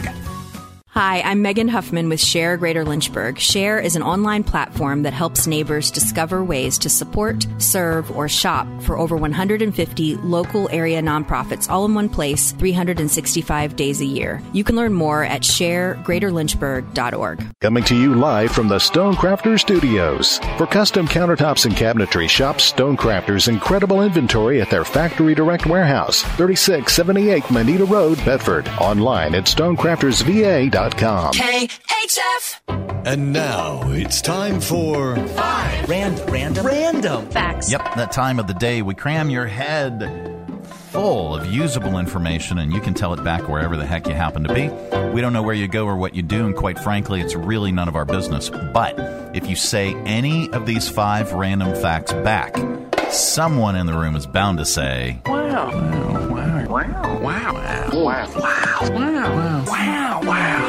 [0.99, 3.39] Hi, I'm Megan Huffman with Share Greater Lynchburg.
[3.39, 8.67] Share is an online platform that helps neighbors discover ways to support, serve, or shop
[8.81, 14.41] for over 150 local area nonprofits all in one place 365 days a year.
[14.51, 17.45] You can learn more at sharegreaterlynchburg.org.
[17.61, 20.39] Coming to you live from the Stonecrafter Studios.
[20.57, 27.49] For custom countertops and cabinetry, shop Stonecrafter's incredible inventory at their Factory Direct Warehouse, 3678
[27.51, 28.67] Moneta Road, Bedford.
[28.81, 30.88] Online at stonecraftersva.com.
[30.91, 32.59] KHF.
[33.05, 35.89] And now it's time for Five.
[35.89, 36.27] Random.
[36.29, 36.65] Random.
[36.65, 37.29] Random.
[37.29, 37.71] Facts.
[37.71, 40.25] Yep, that time of the day we cram your head
[40.91, 44.43] full of usable information and you can tell it back wherever the heck you happen
[44.43, 44.69] to be.
[45.13, 47.71] We don't know where you go or what you do, and quite frankly, it's really
[47.71, 48.49] none of our business.
[48.49, 48.95] But
[49.35, 52.55] if you say any of these five random facts back,
[53.11, 55.69] someone in the room is bound to say, Wow.
[55.71, 56.67] Wow.
[56.67, 56.67] Wow.
[56.69, 57.19] Wow.
[57.19, 57.19] Wow.
[57.21, 57.89] Wow.
[57.93, 58.29] Wow.
[58.39, 58.89] Wow.
[58.91, 59.63] Wow.
[59.65, 60.21] Wow.
[60.23, 60.68] Wow.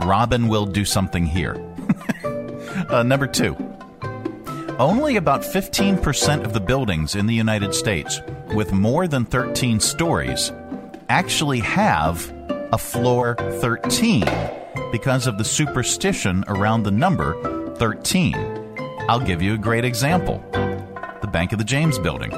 [0.00, 1.56] Robin will do something here.
[2.88, 3.56] uh, number two,
[4.78, 8.20] only about 15% of the buildings in the United States
[8.54, 10.52] with more than 13 stories
[11.08, 12.32] actually have
[12.72, 14.24] a floor 13.
[14.92, 18.34] because of the superstition around the number 13.
[19.08, 20.42] I'll give you a great example.
[21.20, 22.30] The Bank of the James building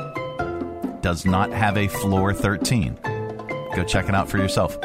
[1.00, 2.98] does not have a floor 13.
[3.74, 4.78] Go check it out for yourself.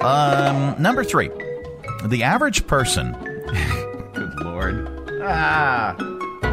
[0.00, 1.30] Um, number three,
[2.04, 3.12] the average person.
[4.12, 4.88] good lord.
[5.22, 5.94] Ah,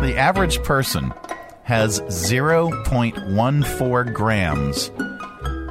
[0.02, 1.14] the average person
[1.64, 4.92] has 0.14 grams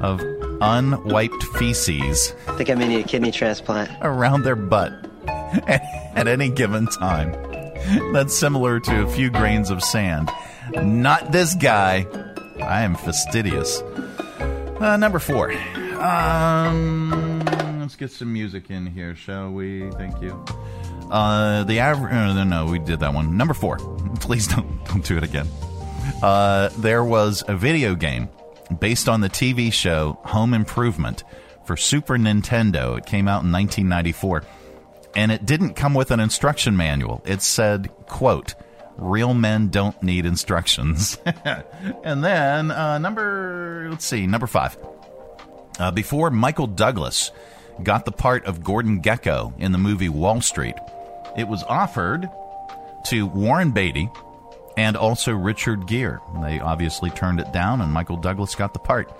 [0.02, 0.20] of
[0.60, 2.34] unwiped feces.
[2.46, 3.90] I think I may need a kidney transplant.
[4.02, 4.92] Around their butt
[5.26, 7.32] at any given time.
[8.12, 10.30] That's similar to a few grains of sand.
[10.72, 12.06] Not this guy.
[12.62, 13.80] I am fastidious.
[13.80, 15.52] Uh, number four.
[16.00, 17.10] Um,
[17.90, 19.90] let's get some music in here, shall we?
[19.90, 20.30] Thank you.
[21.10, 22.12] Uh, the average.
[22.12, 23.36] Uh, no, we did that one.
[23.36, 23.78] Number four.
[24.20, 25.48] Please don't don't do it again.
[26.22, 28.28] Uh, there was a video game
[28.78, 31.24] based on the TV show Home Improvement
[31.64, 32.96] for Super Nintendo.
[32.96, 34.44] It came out in 1994,
[35.16, 37.22] and it didn't come with an instruction manual.
[37.26, 38.54] It said, "quote."
[38.96, 41.16] Real men don't need instructions.
[42.04, 44.76] and then uh, number, let's see, number five.
[45.78, 47.30] Uh, before Michael Douglas
[47.84, 50.76] got the part of Gordon Gekko in the movie Wall Street,
[51.36, 52.28] it was offered
[53.06, 54.10] to Warren Beatty
[54.76, 56.18] and also Richard Gere.
[56.42, 59.12] They obviously turned it down, and Michael Douglas got the part.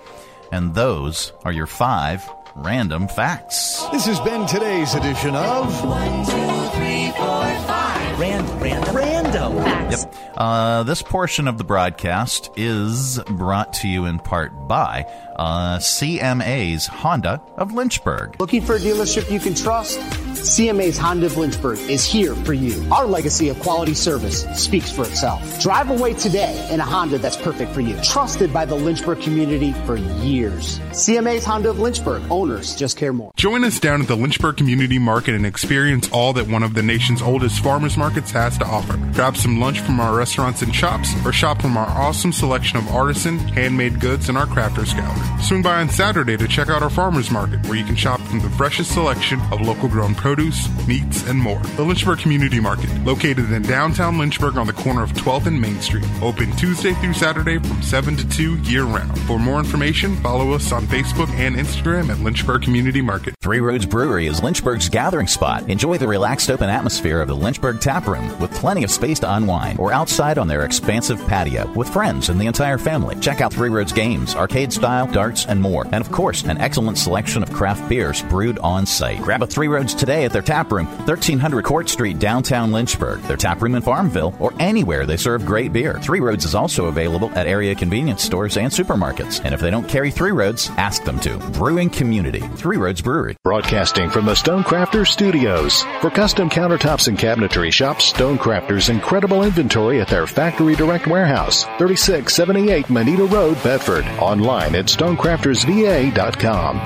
[0.53, 3.85] And those are your five random facts.
[3.92, 8.18] This has been today's edition of One, two, three, four, five.
[8.18, 8.94] Random, random,
[9.35, 9.57] random.
[9.90, 10.14] Yep.
[10.37, 15.05] Uh, this portion of the broadcast is brought to you in part by
[15.37, 18.37] uh, CMA's Honda of Lynchburg.
[18.40, 20.01] Looking for a dealership you can trust?
[20.38, 22.83] CMA's Honda of Lynchburg is here for you.
[22.93, 25.61] Our legacy of quality service speaks for itself.
[25.61, 28.01] Drive away today in a Honda that's perfect for you.
[28.03, 30.79] Trusted by the Lynchburg community for years.
[30.90, 32.23] CMA's Honda of Lynchburg.
[32.31, 33.33] Owners just care more.
[33.37, 36.83] Join us down at the Lynchburg Community Market and experience all that one of the
[36.83, 38.97] nation's oldest farmers markets has to offer.
[39.12, 42.88] Grab some lunch from our restaurants and shops or shop from our awesome selection of
[42.88, 45.43] artisan, handmade goods and our crafters gallery.
[45.43, 48.40] Swing by on Saturday to check out our farmers market where you can shop from
[48.40, 51.61] the freshest selection of local grown produce, meats, and more.
[51.77, 55.81] The Lynchburg Community Market, located in downtown Lynchburg on the corner of 12th and Main
[55.81, 56.05] Street.
[56.21, 59.19] Open Tuesday through Saturday from 7 to 2 year round.
[59.21, 63.35] For more information, follow us on Facebook and Instagram at Lynchburg Community Market.
[63.41, 65.71] Three Roads Brewery is Lynchburg's gathering spot.
[65.71, 69.35] Enjoy the relaxed open atmosphere of the Lynchburg Tap Room with plenty of space to
[69.35, 73.17] unwind or outside on their expansive patio with friends and the entire family.
[73.21, 75.87] Check out Three Roads games, arcade style, darts, and more.
[75.87, 79.23] And of course, an excellent selection of craft beers brewed on site.
[79.23, 83.37] Grab a Three Roads today at their tap room, 1300 Court Street, downtown Lynchburg, their
[83.37, 85.99] tap room in Farmville, or anywhere they serve great beer.
[86.01, 89.40] Three Roads is also available at area convenience stores and supermarkets.
[89.44, 91.38] And if they don't carry Three Roads, ask them to.
[91.53, 93.37] Brewing Community, Three Roads Brewery.
[93.44, 95.83] Broadcasting from the Stonecrafters Studios.
[96.01, 102.90] For custom countertops and cabinetry, shop Stonecrafters' incredible inventory at their Factory Direct Warehouse, 3678
[102.90, 104.05] Moneta Road, Bedford.
[104.18, 106.81] Online at stonecraftersva.com.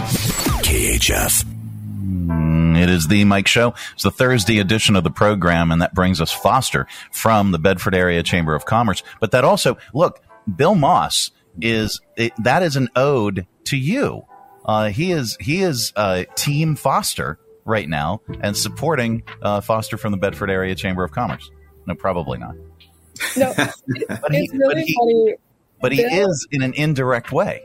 [0.65, 1.54] KHF.
[2.05, 3.75] Mm, It is the Mike Show.
[3.95, 7.95] It's the Thursday edition of the program, and that brings us Foster from the Bedford
[7.95, 9.03] Area Chamber of Commerce.
[9.21, 10.21] But that also, look,
[10.55, 14.23] Bill Moss is it, that is an ode to you.
[14.65, 20.11] Uh, he is he is uh, Team Foster right now and supporting uh, Foster from
[20.13, 21.51] the Bedford Area Chamber of Commerce.
[21.87, 22.55] No, probably not.
[23.37, 23.83] No, it's
[24.53, 25.35] really he- funny.
[25.81, 27.63] But he Bill- is in an indirect way.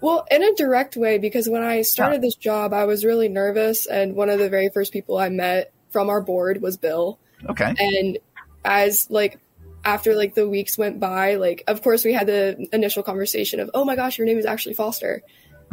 [0.00, 3.86] Well, in a direct way, because when I started this job, I was really nervous,
[3.86, 7.18] and one of the very first people I met from our board was Bill.
[7.48, 7.74] Okay.
[7.78, 8.18] And
[8.64, 9.38] as like
[9.84, 13.70] after like the weeks went by, like of course we had the initial conversation of,
[13.74, 15.22] "Oh my gosh, your name is actually Foster,"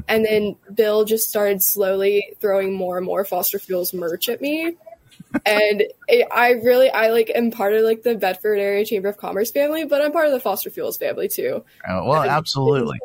[0.07, 4.75] and then Bill just started slowly throwing more and more Foster Fuels merch at me.
[5.45, 9.17] and it, I really, I like am part of like the Bedford Area Chamber of
[9.17, 11.63] Commerce family, but I'm part of the Foster Fuels family too.
[11.87, 12.99] Uh, well, absolutely.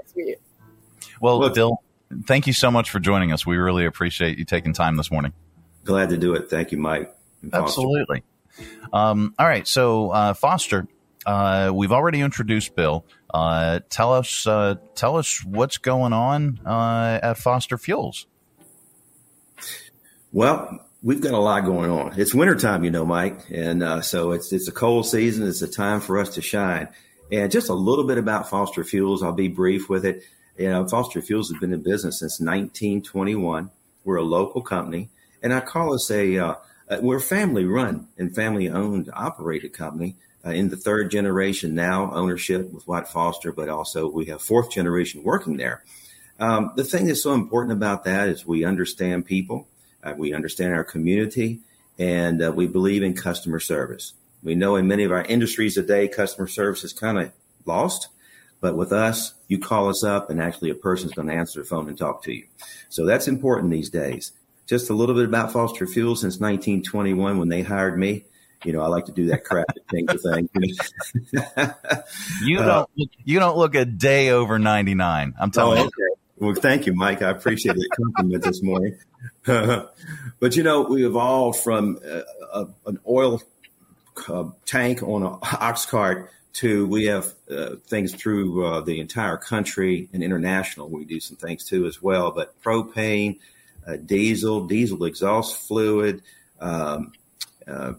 [1.30, 1.40] Sweet.
[1.40, 1.82] Well, Bill,
[2.26, 3.46] thank you so much for joining us.
[3.46, 5.32] We really appreciate you taking time this morning.
[5.84, 6.50] Glad to do it.
[6.50, 7.14] Thank you, Mike.
[7.52, 8.22] Absolutely.
[8.92, 9.66] Um, all right.
[9.66, 10.86] So, uh, Foster,
[11.26, 13.04] uh, we've already introduced Bill.
[13.32, 18.26] Uh, tell us, uh, tell us what's going on uh, at Foster Fuels.
[20.32, 22.18] Well, we've got a lot going on.
[22.18, 25.46] It's wintertime, you know, Mike, and uh, so it's it's a cold season.
[25.46, 26.88] It's a time for us to shine.
[27.30, 29.22] And just a little bit about Foster Fuels.
[29.22, 30.22] I'll be brief with it.
[30.56, 33.70] You know, Foster Fuels has been in business since 1921.
[34.04, 35.08] We're a local company,
[35.42, 36.54] and I call us a uh,
[36.90, 40.16] uh, we're family run and family owned operated company.
[40.44, 44.72] Uh, in the third generation now, ownership with Watt Foster, but also we have fourth
[44.72, 45.84] generation working there.
[46.40, 49.68] Um, the thing that's so important about that is we understand people.
[50.02, 51.60] Uh, we understand our community,
[51.98, 54.14] and uh, we believe in customer service.
[54.42, 57.32] We know in many of our industries today, customer service is kind of
[57.64, 58.08] lost.
[58.62, 61.66] But with us, you call us up, and actually a person's going to answer the
[61.66, 62.44] phone and talk to you.
[62.88, 64.30] So that's important these days.
[64.68, 68.24] Just a little bit about Foster Fuel since 1921 when they hired me.
[68.64, 70.48] You know, I like to do that crap thing to thing.
[72.44, 72.88] you don't.
[72.96, 75.34] Look, you don't look a day over 99.
[75.40, 75.90] I'm telling oh, okay.
[75.98, 76.14] you.
[76.36, 77.20] Well, thank you, Mike.
[77.20, 78.96] I appreciate the compliment this morning.
[79.44, 83.42] but you know, we evolved from uh, a, an oil
[84.28, 89.36] uh, tank on an ox cart to we have uh, things through uh, the entire
[89.36, 90.88] country and international.
[90.88, 93.38] We do some things too as well, but propane,
[93.86, 96.22] uh, diesel, diesel exhaust fluid.
[96.60, 97.12] Um,
[97.66, 97.94] uh,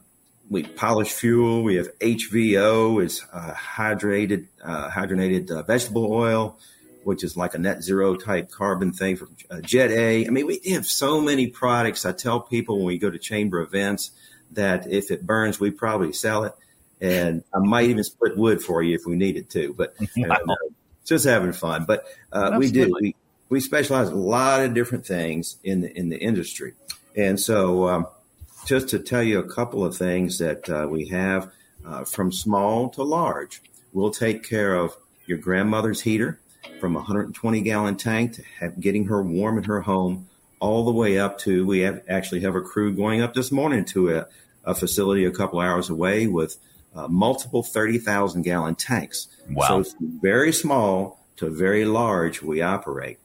[0.50, 1.64] we polish fuel.
[1.64, 6.60] We have HVO, it's uh, hydrated, uh, hydrogenated vegetable oil,
[7.04, 10.28] which is like a net zero type carbon thing from Jet A.
[10.28, 12.06] I mean, we have so many products.
[12.06, 14.12] I tell people when we go to chamber events
[14.52, 16.54] that if it burns, we probably sell it
[17.04, 19.74] and I might even split wood for you if we needed to.
[19.74, 19.96] But
[20.30, 20.56] uh,
[21.06, 21.86] just having fun.
[21.86, 23.16] But uh, we do we
[23.50, 26.74] we specialize in a lot of different things in the in the industry,
[27.16, 28.08] and so um,
[28.66, 31.52] just to tell you a couple of things that uh, we have
[31.86, 34.96] uh, from small to large, we'll take care of
[35.26, 36.40] your grandmother's heater
[36.80, 40.28] from a 120 gallon tank to have, getting her warm in her home
[40.60, 43.84] all the way up to we have actually have a crew going up this morning
[43.84, 44.26] to a,
[44.64, 46.58] a facility a couple hours away with
[46.96, 49.28] uh, multiple 30,000 gallon tanks.
[49.50, 49.84] Wow.
[49.84, 53.20] So very small to very large we operate.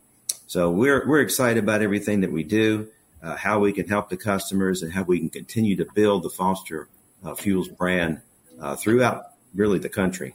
[0.47, 2.89] So we're, we're excited about everything that we do,
[3.23, 6.31] uh, how we can help the customers and how we can continue to build the
[6.31, 6.89] Foster
[7.23, 8.23] uh, Fuels brand
[8.61, 10.35] uh, throughout really the country.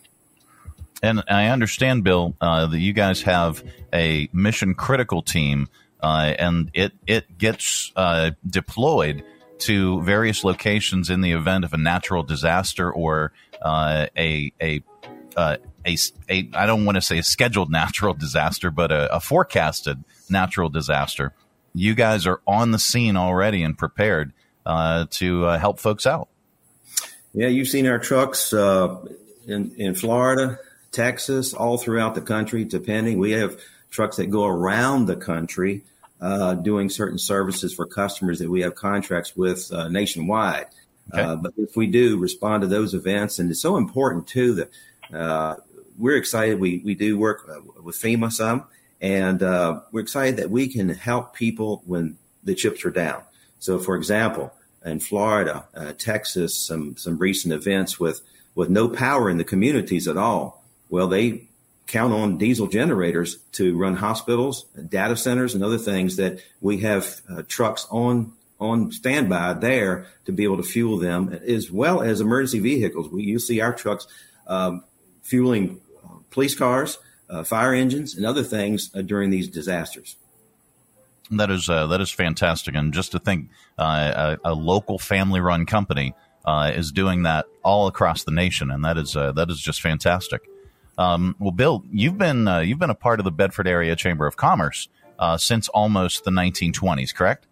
[1.01, 5.67] And I understand, Bill, uh, that you guys have a mission critical team
[6.01, 7.91] uh, and it, it gets
[8.47, 9.23] deployed
[9.65, 14.83] to various locations in the event of a natural disaster or uh, a a
[15.35, 15.97] uh, a,
[16.29, 20.69] a I don't want to say a scheduled natural disaster, but a, a forecasted natural
[20.69, 21.33] disaster.
[21.73, 24.33] You guys are on the scene already and prepared
[24.65, 26.27] uh, to uh, help folks out.
[27.33, 28.97] Yeah, you've seen our trucks uh,
[29.47, 30.59] in in Florida,
[30.91, 32.63] Texas, all throughout the country.
[32.63, 33.59] Depending, we have
[33.89, 35.83] trucks that go around the country
[36.23, 40.67] uh, doing certain services for customers that we have contracts with uh, nationwide.
[41.13, 41.21] Okay.
[41.21, 44.69] Uh, but if we do respond to those events, and it's so important too that
[45.13, 45.55] uh,
[45.97, 46.61] we're excited.
[46.61, 48.63] We we do work uh, with FEMA some,
[49.01, 53.21] and uh, we're excited that we can help people when the chips are down.
[53.59, 54.53] So, for example,
[54.85, 55.65] in Florida,
[55.97, 58.21] Texas, some some recent events with
[58.55, 60.63] with no power in the communities at all.
[60.89, 61.49] Well, they
[61.87, 67.21] count on diesel generators to run hospitals, data centers, and other things that we have
[67.29, 72.21] uh, trucks on on standby there to be able to fuel them, as well as
[72.21, 73.09] emergency vehicles.
[73.09, 74.07] We you see our trucks
[74.47, 74.83] um,
[75.21, 76.97] fueling uh, police cars,
[77.29, 80.15] uh, fire engines, and other things uh, during these disasters.
[81.31, 85.65] That is uh, that is fantastic, and just to think, uh, a, a, local family-run
[85.65, 86.13] company
[86.47, 90.47] is doing that all across the nation, and that is that is just fantastic.
[90.97, 94.27] Um, well, Bill, you've been uh, you've been a part of the Bedford Area Chamber
[94.27, 97.47] of Commerce uh, since almost the 1920s, correct?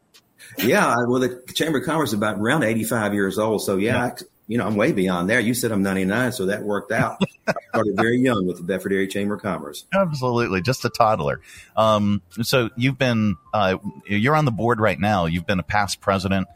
[0.58, 3.62] Yeah, well, the Chamber of Commerce is about around 85 years old.
[3.62, 4.06] So yeah, yeah.
[4.06, 4.14] I,
[4.48, 5.40] you know, I'm way beyond there.
[5.40, 7.22] You said I'm 99, so that worked out.
[7.48, 9.86] I started very young with the Bedford Area Chamber of Commerce.
[9.94, 11.42] Absolutely, just a toddler.
[11.76, 15.26] Um, so you've been uh, you're on the board right now.
[15.26, 16.48] You've been a past president.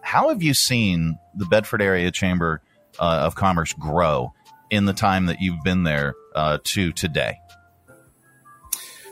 [0.00, 2.60] How have you seen the Bedford Area Chamber
[2.98, 4.32] uh, of Commerce grow?
[4.70, 7.38] in the time that you've been there uh, to today?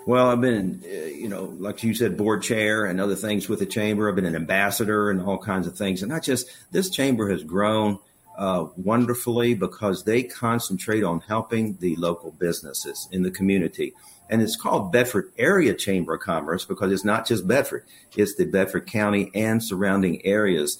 [0.04, 3.60] Well, I've been, uh, you know, like you said, board chair and other things with
[3.60, 4.08] the chamber.
[4.08, 6.02] I've been an ambassador and all kinds of things.
[6.02, 7.98] And not just this chamber has grown
[8.36, 13.94] uh, wonderfully because they concentrate on helping the local businesses in the community.
[14.28, 17.84] And it's called Bedford Area Chamber of Commerce because it's not just Bedford;
[18.16, 20.78] it's the Bedford County and surrounding areas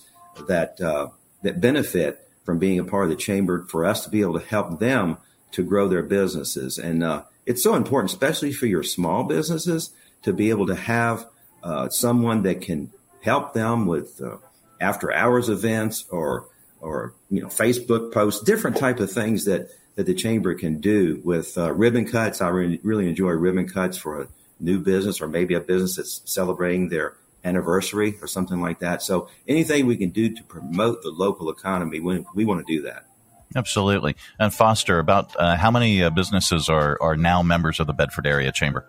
[0.49, 1.09] that uh,
[1.43, 4.47] that benefit from being a part of the chamber for us to be able to
[4.47, 5.18] help them
[5.53, 6.79] to grow their businesses.
[6.79, 9.91] And uh, it's so important, especially for your small businesses,
[10.23, 11.27] to be able to have
[11.63, 12.91] uh, someone that can
[13.23, 14.37] help them with uh,
[14.81, 16.49] after hours events or
[16.81, 21.21] or you know Facebook posts, different type of things that that the chamber can do
[21.25, 22.41] with uh, ribbon cuts.
[22.41, 24.29] I really, really enjoy ribbon cuts for a
[24.59, 29.03] new business or maybe a business that's celebrating their anniversary or something like that.
[29.03, 32.83] So anything we can do to promote the local economy, we, we want to do
[32.83, 33.07] that.
[33.55, 34.17] Absolutely.
[34.39, 38.27] And Foster, about uh, how many uh, businesses are, are now members of the Bedford
[38.27, 38.87] Area Chamber?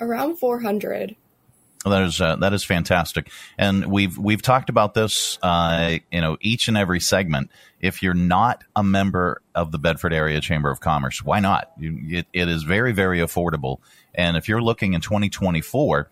[0.00, 1.16] Around 400.
[1.84, 6.36] That is uh, that is fantastic, and we've we've talked about this, uh, you know,
[6.40, 7.50] each and every segment.
[7.80, 11.70] If you're not a member of the Bedford Area Chamber of Commerce, why not?
[11.78, 13.78] You, it, it is very very affordable,
[14.12, 16.10] and if you're looking in 2024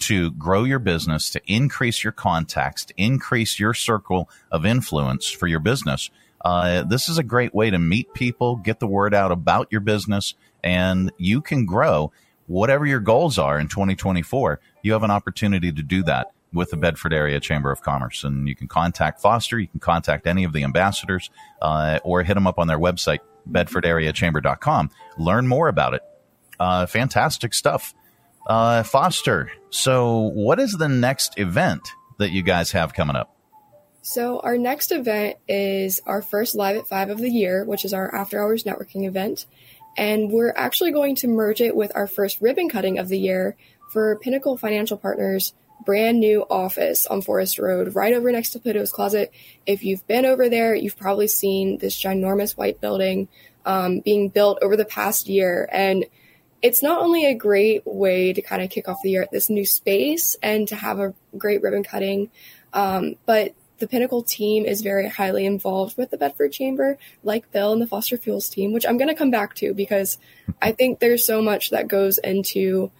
[0.00, 5.46] to grow your business, to increase your contacts, to increase your circle of influence for
[5.46, 6.10] your business,
[6.42, 9.80] uh, this is a great way to meet people, get the word out about your
[9.80, 12.12] business, and you can grow
[12.46, 16.76] whatever your goals are in 2024, you have an opportunity to do that with the
[16.76, 18.24] Bedford Area Chamber of Commerce.
[18.24, 21.30] And you can contact Foster, you can contact any of the ambassadors,
[21.60, 23.18] uh, or hit them up on their website,
[23.50, 24.90] bedfordareachamber.com.
[25.18, 26.02] Learn more about it.
[26.58, 27.94] Uh, fantastic stuff.
[28.46, 33.35] Uh, Foster, so what is the next event that you guys have coming up?
[34.08, 37.92] So, our next event is our first Live at Five of the year, which is
[37.92, 39.46] our after hours networking event
[39.96, 43.56] and we're actually going to merge it with our first ribbon cutting of the year
[43.90, 45.54] for Pinnacle Financial Partners
[45.84, 49.32] brand new office on Forest Road, right over next to Plato's Closet.
[49.66, 53.28] If you've been over there, you've probably seen this ginormous white building
[53.64, 55.68] um, being built over the past year.
[55.70, 56.06] And
[56.62, 59.48] it's not only a great way to kind of kick off the year at this
[59.48, 62.30] new space and to have a great ribbon cutting,
[62.72, 67.72] um, but the Pinnacle team is very highly involved with the Bedford Chamber, like Bill
[67.72, 70.18] and the Foster Fuels team, which I'm going to come back to because
[70.62, 72.90] I think there's so much that goes into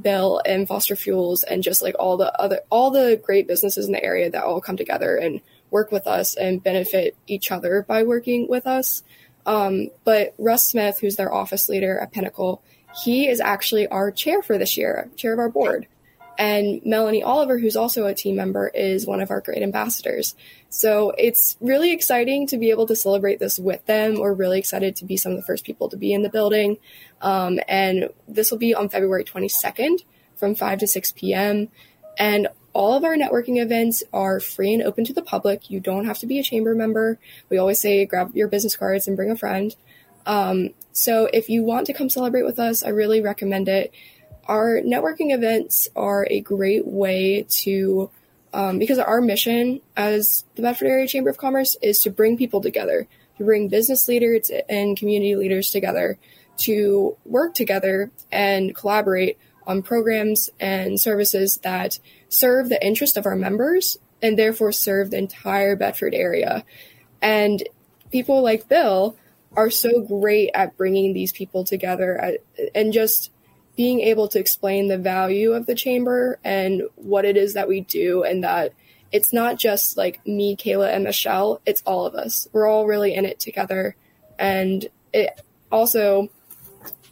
[0.00, 3.92] Bill and Foster Fuels and just like all the other all the great businesses in
[3.92, 8.02] the area that all come together and work with us and benefit each other by
[8.02, 9.02] working with us.
[9.46, 12.62] Um, but Russ Smith, who's their office leader at Pinnacle,
[13.02, 15.86] he is actually our chair for this year, chair of our board.
[16.38, 20.34] And Melanie Oliver, who's also a team member, is one of our great ambassadors.
[20.68, 24.18] So it's really exciting to be able to celebrate this with them.
[24.18, 26.78] We're really excited to be some of the first people to be in the building.
[27.22, 30.04] Um, and this will be on February 22nd
[30.34, 31.68] from 5 to 6 p.m.
[32.18, 35.70] And all of our networking events are free and open to the public.
[35.70, 37.18] You don't have to be a chamber member.
[37.48, 39.74] We always say grab your business cards and bring a friend.
[40.26, 43.92] Um, so if you want to come celebrate with us, I really recommend it
[44.46, 48.10] our networking events are a great way to,
[48.52, 52.60] um, because our mission as the Bedford Area Chamber of Commerce is to bring people
[52.60, 53.06] together,
[53.38, 56.18] to bring business leaders and community leaders together
[56.56, 63.36] to work together and collaborate on programs and services that serve the interest of our
[63.36, 66.64] members and therefore serve the entire Bedford area.
[67.20, 67.66] And
[68.12, 69.16] people like Bill
[69.56, 72.40] are so great at bringing these people together at,
[72.74, 73.30] and just
[73.76, 77.80] being able to explain the value of the chamber and what it is that we
[77.80, 78.72] do and that
[79.10, 82.48] it's not just like me, Kayla, and Michelle, it's all of us.
[82.52, 83.94] We're all really in it together.
[84.40, 86.30] And it also,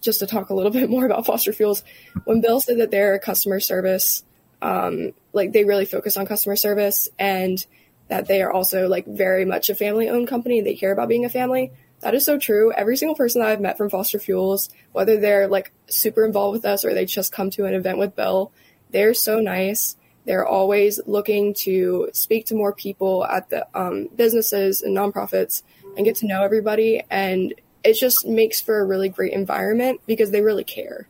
[0.00, 1.84] just to talk a little bit more about Foster Fuels,
[2.24, 4.24] when Bill said that they're a customer service,
[4.60, 7.64] um, like they really focus on customer service and
[8.08, 10.60] that they are also like very much a family owned company.
[10.60, 11.72] They care about being a family.
[12.03, 12.72] That is so true.
[12.72, 16.64] Every single person that I've met from Foster Fuels, whether they're like super involved with
[16.64, 18.53] us or they just come to an event with Bill,
[18.90, 19.96] they're so nice.
[20.24, 25.62] They're always looking to speak to more people at the um, businesses and nonprofits
[25.96, 27.03] and get to know everybody.
[27.09, 31.09] And it just makes for a really great environment because they really care.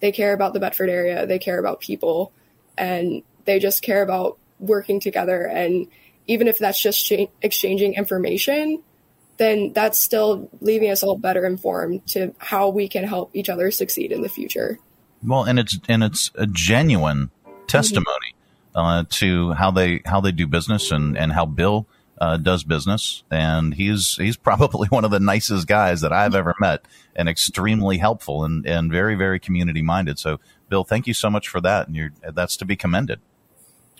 [0.00, 2.32] They care about the Bedford area, they care about people,
[2.76, 5.44] and they just care about working together.
[5.44, 5.88] And
[6.28, 7.12] even if that's just
[7.42, 8.82] exchanging information,
[9.38, 13.70] then that's still leaving us all better informed to how we can help each other
[13.70, 14.78] succeed in the future.
[15.24, 17.30] Well, and it's and it's a genuine
[17.66, 18.34] testimony
[18.74, 18.78] mm-hmm.
[18.78, 21.86] uh, to how they how they do business and and how Bill
[22.20, 26.54] uh, does business, and he's he's probably one of the nicest guys that I've ever
[26.60, 26.84] met,
[27.16, 30.18] and extremely helpful and and very very community minded.
[30.18, 33.20] So, Bill, thank you so much for that, and you're that's to be commended.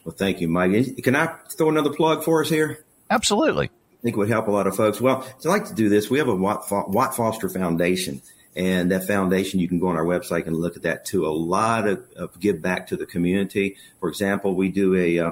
[0.04, 1.02] Well, thank you, Mike.
[1.02, 2.84] Can I throw another plug for us here?
[3.10, 3.70] Absolutely.
[3.98, 5.00] I think would help a lot of folks.
[5.00, 6.08] Well, so I'd like to do this.
[6.08, 8.22] We have a Watt, Watt Foster Foundation,
[8.54, 11.26] and that foundation, you can go on our website and look at that too.
[11.26, 13.76] A lot of, of give back to the community.
[13.98, 15.30] For example, we do a, uh,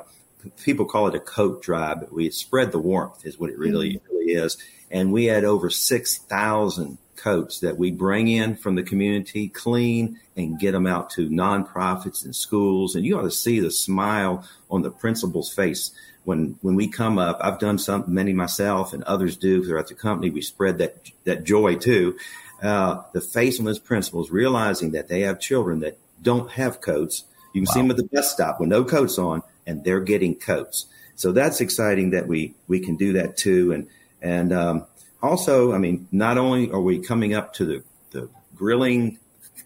[0.63, 3.95] people call it a coat drive, but we spread the warmth is what it really,
[3.95, 4.15] mm-hmm.
[4.15, 4.57] really is.
[4.91, 10.59] And we had over 6,000 coats that we bring in from the community, clean, and
[10.59, 12.95] get them out to nonprofits and schools.
[12.95, 15.91] And you ought to see the smile on the principal's face
[16.27, 19.95] when when we come up, I've done some many myself and others do throughout the
[19.95, 20.31] company.
[20.31, 22.19] We spread that that joy too.
[22.63, 27.25] Uh, the faithfulness principles, realizing that they have children that don't have coats.
[27.53, 27.75] You can wow.
[27.75, 30.87] see them at the bus stop with no coats on, and they're getting coats.
[31.15, 33.73] So that's exciting that we we can do that too.
[33.73, 33.89] And
[34.21, 34.87] and um,
[35.23, 39.19] also, I mean, not only are we coming up to the the grilling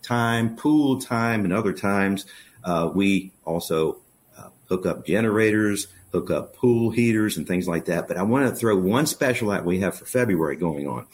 [0.03, 2.27] time, pool time, and other times.
[2.65, 3.99] Uh, we also
[4.37, 8.09] uh, hook up generators, hook up pool heaters, and things like that.
[8.09, 11.07] But I want to throw one special out we have for February going on.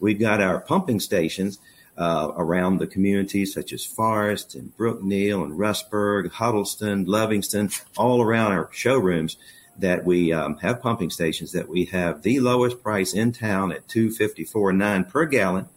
[0.00, 1.58] We've got our pumping stations
[1.96, 8.52] uh, around the community, such as Forest and Brookneal and Rustburg, Huddleston, Lovingston, all around
[8.52, 9.36] our showrooms
[9.78, 13.88] that we um, have pumping stations that we have the lowest price in town at
[13.88, 15.68] 254.9 per gallon.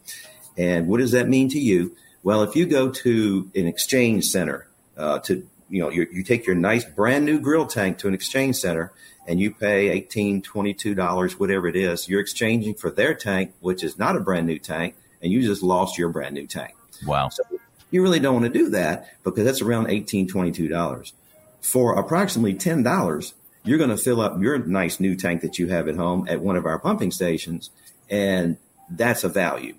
[0.56, 1.96] And what does that mean to you?
[2.22, 6.46] Well, if you go to an exchange center uh, to you know you, you take
[6.46, 8.92] your nice brand new grill tank to an exchange center
[9.26, 13.82] and you pay 18 22 dollars whatever it is you're exchanging for their tank which
[13.82, 16.74] is not a brand new tank and you just lost your brand new tank.
[17.06, 17.28] Wow.
[17.28, 17.42] So
[17.90, 21.12] you really don't want to do that because that's around $18, $22.
[21.60, 23.32] For approximately $10,
[23.64, 26.40] you're going to fill up your nice new tank that you have at home at
[26.40, 27.70] one of our pumping stations.
[28.08, 28.56] And
[28.88, 29.74] that's a value.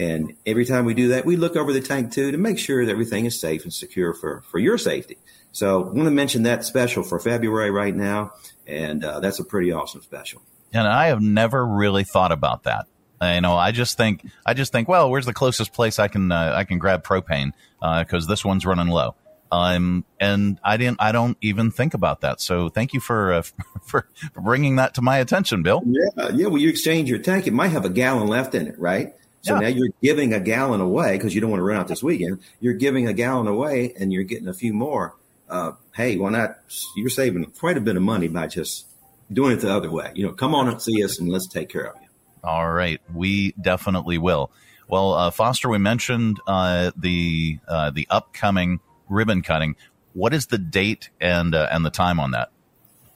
[0.00, 2.86] And every time we do that, we look over the tank too to make sure
[2.86, 5.18] that everything is safe and secure for, for your safety.
[5.52, 8.32] So I want to mention that special for February right now.
[8.66, 10.40] And uh, that's a pretty awesome special.
[10.72, 12.86] And I have never really thought about that.
[13.20, 16.32] You know, I just think I just think, well, where's the closest place I can
[16.32, 19.14] uh, I can grab propane because uh, this one's running low.
[19.52, 22.40] Um, and I didn't I don't even think about that.
[22.40, 23.42] So thank you for uh,
[23.82, 25.82] for, for bringing that to my attention, Bill.
[25.84, 26.46] Yeah, yeah.
[26.46, 29.12] Well, you exchange your tank, it might have a gallon left in it, right?
[29.42, 29.60] So yeah.
[29.60, 32.40] now you're giving a gallon away because you don't want to run out this weekend.
[32.60, 35.14] You're giving a gallon away, and you're getting a few more.
[35.48, 36.58] Uh, hey, why not?
[36.96, 38.86] You're saving quite a bit of money by just
[39.32, 40.12] doing it the other way.
[40.14, 42.08] You know, come on and see us, and let's take care of you.
[42.44, 44.50] All right, we definitely will.
[44.88, 49.76] Well, uh, Foster, we mentioned uh, the uh, the upcoming ribbon cutting.
[50.12, 52.50] What is the date and uh, and the time on that?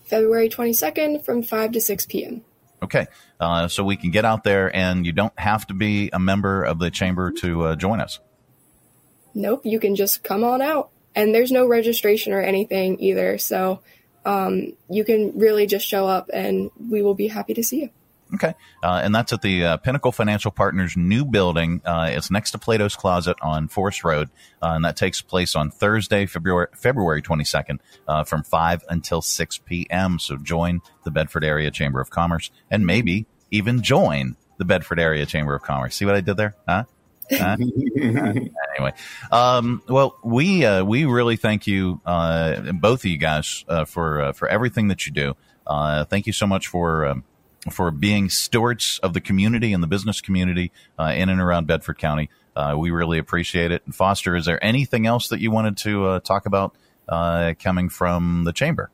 [0.05, 2.43] February twenty second, from five to six p.m.
[2.85, 3.07] Okay,
[3.41, 6.63] uh, so we can get out there, and you don't have to be a member
[6.63, 8.21] of the chamber to uh, join us.
[9.35, 13.39] Nope, you can just come on out, and there's no registration or anything either.
[13.39, 13.81] So
[14.27, 17.91] um, you can really just show up, and we will be happy to see you.
[18.33, 18.55] Okay.
[18.83, 21.83] Uh, and that's at the uh, Pinnacle Financial Partners new building.
[21.85, 24.31] Uh, it's next to Plato's Closet on Forest Road.
[24.63, 29.59] Uh, and that takes place on Thursday, February, February 22nd uh, from 5 until 6
[29.59, 30.19] p.m.
[30.19, 35.27] So join the Bedford Area Chamber of Commerce and maybe even join the Bedford Area
[35.27, 35.97] Chamber of Commerce.
[35.97, 36.57] See what I did there?
[36.67, 36.85] Huh?
[37.31, 37.57] Uh,
[37.97, 38.93] anyway,
[39.33, 44.35] um, well, we uh, we really thank you, uh, both of you guys, uh, for
[44.35, 45.35] for everything that you do.
[45.67, 47.25] thank you so much for um,
[47.71, 51.99] for being stewards of the community and the business community uh, in and around Bedford
[51.99, 52.31] County.
[52.57, 53.83] Uh, we really appreciate it.
[53.85, 56.77] And Foster, is there anything else that you wanted to uh, talk about
[57.09, 58.91] uh, coming from the chamber?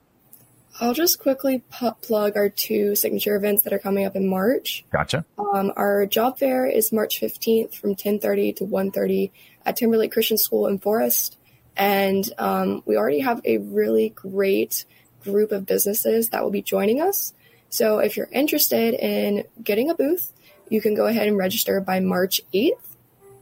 [0.80, 4.84] I'll just quickly pu- plug our two signature events that are coming up in March.
[4.90, 5.26] Gotcha.
[5.38, 9.30] Um, our job fair is March 15th from 10:30 to 1:30
[9.66, 11.36] at Timberlake Christian School in Forest,
[11.76, 14.86] and um, we already have a really great
[15.22, 17.34] group of businesses that will be joining us.
[17.70, 20.32] So if you're interested in getting a booth,
[20.68, 22.96] you can go ahead and register by March 8th.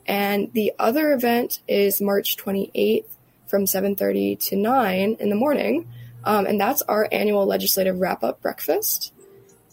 [0.06, 3.08] And the other event is March 28th
[3.46, 5.88] from 7:30 to 9 in the morning.
[6.24, 9.12] Um, and that's our annual legislative wrap-up breakfast.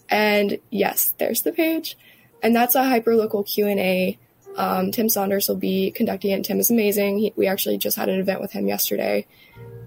[0.08, 1.96] And yes, there's the page.
[2.42, 4.18] And that's a hyper-local Q&A.
[4.56, 6.44] Um, Tim Saunders will be conducting it.
[6.44, 7.18] Tim is amazing.
[7.18, 9.26] He, we actually just had an event with him yesterday.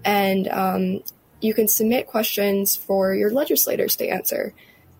[0.04, 1.02] And um,
[1.40, 4.54] you can submit questions for your legislators to answer.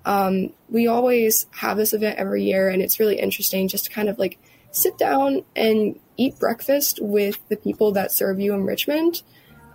[0.04, 4.08] Um, we always have this event every year, and it's really interesting just to kind
[4.08, 4.38] of like
[4.70, 9.22] sit down and eat breakfast with the people that serve you in Richmond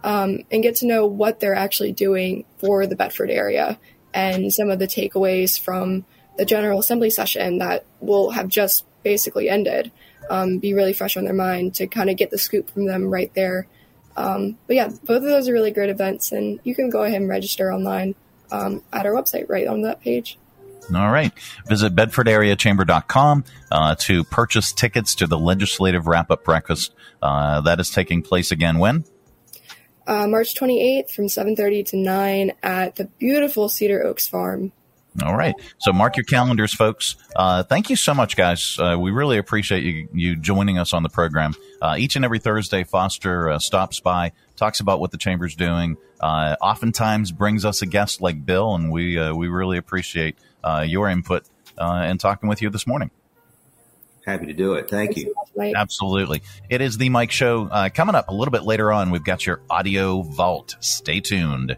[0.03, 3.79] um, and get to know what they're actually doing for the Bedford area
[4.13, 6.05] and some of the takeaways from
[6.37, 9.91] the General Assembly session that will have just basically ended.
[10.29, 13.09] Um, be really fresh on their mind to kind of get the scoop from them
[13.09, 13.67] right there
[14.15, 17.21] um, but yeah, both of those are really great events, and you can go ahead
[17.21, 18.15] and register online
[18.51, 20.37] um, at our website right on that page.
[20.93, 21.31] All right.
[21.67, 26.93] Visit bedfordareachamber.com uh, to purchase tickets to the legislative wrap up breakfast.
[27.21, 29.03] Uh, that is taking place again when?
[30.05, 34.71] Uh, March 28th from 7.30 to 9 at the beautiful Cedar Oaks Farm.
[35.23, 35.55] All right.
[35.77, 37.15] So mark your calendars, folks.
[37.35, 38.77] Uh, thank you so much, guys.
[38.77, 41.53] Uh, we really appreciate you, you joining us on the program.
[41.81, 45.95] Uh, each and every Thursday, Foster uh, stops by, talks about what the chamber's doing,
[46.19, 50.37] uh, oftentimes brings us a guest like Bill, and we, uh, we really appreciate
[50.85, 51.45] your input
[51.77, 53.11] and talking with you this morning.
[54.25, 54.89] Happy to do it.
[54.89, 55.35] Thank Thanks you.
[55.53, 56.41] So much, Absolutely.
[56.67, 57.67] It is the Mike Show.
[57.93, 60.75] coming up a little bit later on, we've got your audio vault.
[60.79, 61.77] Stay tuned.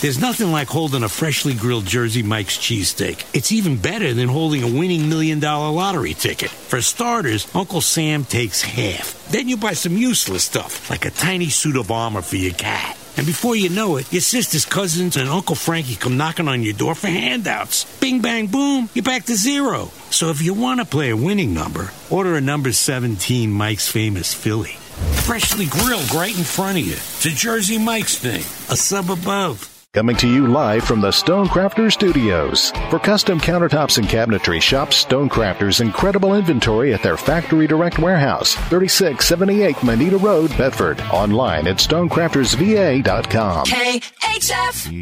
[0.00, 3.24] There's nothing like holding a freshly grilled Jersey Mike's cheesesteak.
[3.34, 6.50] It's even better than holding a winning million dollar lottery ticket.
[6.50, 9.28] For starters, Uncle Sam takes half.
[9.28, 12.96] Then you buy some useless stuff, like a tiny suit of armor for your cat.
[13.16, 16.72] And before you know it, your sister's cousins and Uncle Frankie come knocking on your
[16.72, 17.84] door for handouts.
[18.00, 19.90] Bing, bang, boom, you're back to zero.
[20.10, 24.32] So if you want to play a winning number, order a number 17 Mike's Famous
[24.32, 24.76] Philly.
[25.22, 26.94] Freshly grilled right in front of you.
[26.94, 28.40] It's a Jersey Mike's thing,
[28.70, 29.68] a sub above.
[29.94, 32.70] Coming to you live from the Stonecrafters Studios.
[32.88, 39.82] For custom countertops and cabinetry, shop Stonecrafters' incredible inventory at their factory direct warehouse, 3678
[39.82, 40.98] Moneta Road, Bedford.
[41.12, 43.66] Online at stonecraftersva.com.
[43.66, 44.92] KHF.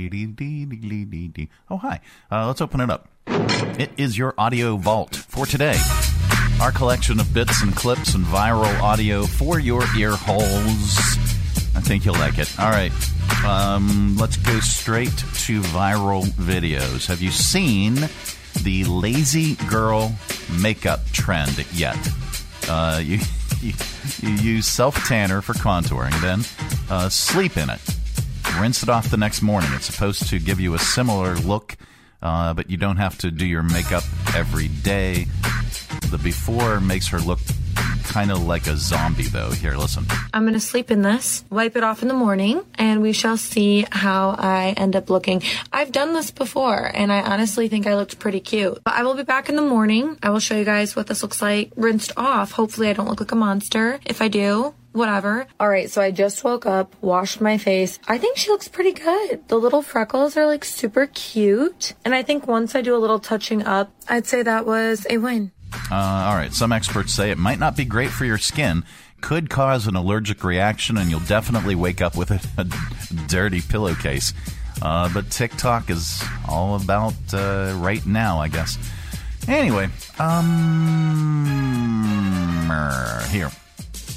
[1.71, 2.01] Oh, hi.
[2.29, 3.09] Uh, let's open it up.
[3.79, 5.79] It is your audio vault for today.
[6.61, 10.99] Our collection of bits and clips and viral audio for your ear holes.
[11.75, 12.53] I think you'll like it.
[12.61, 12.93] All right.
[13.47, 17.07] Um, let's go straight to viral videos.
[17.07, 17.95] Have you seen
[18.63, 20.15] the lazy girl
[20.61, 21.97] makeup trend yet?
[22.69, 23.21] Uh, you,
[23.63, 23.73] you,
[24.21, 26.41] you use self tanner for contouring, then
[26.91, 27.81] uh, sleep in it.
[28.61, 29.71] Rinse it off the next morning.
[29.73, 31.79] It's supposed to give you a similar look,
[32.21, 34.05] uh, but you don't have to do your makeup
[34.35, 35.27] every day.
[36.11, 37.39] The before makes her look
[38.03, 39.51] kind of like a zombie, though.
[39.53, 40.07] Here, listen.
[40.35, 43.37] I'm going to sleep in this, wipe it off in the morning, and we shall
[43.37, 45.43] see how I end up looking.
[45.73, 48.83] I've done this before, and I honestly think I looked pretty cute.
[48.83, 50.19] But I will be back in the morning.
[50.21, 52.51] I will show you guys what this looks like rinsed off.
[52.51, 54.01] Hopefully, I don't look like a monster.
[54.05, 55.47] If I do, whatever.
[55.61, 58.01] All right, so I just woke up, washed my face.
[58.09, 59.47] I think she looks pretty good.
[59.47, 61.95] The little freckles are like super cute.
[62.05, 65.19] And I think once I do a little touching up, I'd say that was a
[65.19, 65.53] win.
[65.91, 66.53] Uh, all right.
[66.53, 68.85] Some experts say it might not be great for your skin,
[69.21, 72.67] could cause an allergic reaction, and you'll definitely wake up with a, a
[73.29, 74.33] dirty pillowcase.
[74.83, 78.79] Uh, but TikTok is all about uh, right now, I guess.
[79.49, 81.47] Anyway, um,
[83.31, 83.51] here.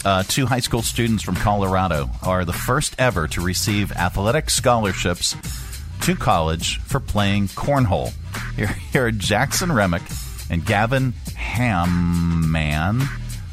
[0.06, 5.36] Uh, two high school students from Colorado are the first ever to receive athletic scholarships
[6.02, 8.12] to college for playing cornhole.
[8.56, 10.02] Here, here are Jackson Remick
[10.54, 13.02] and Gavin Hamman,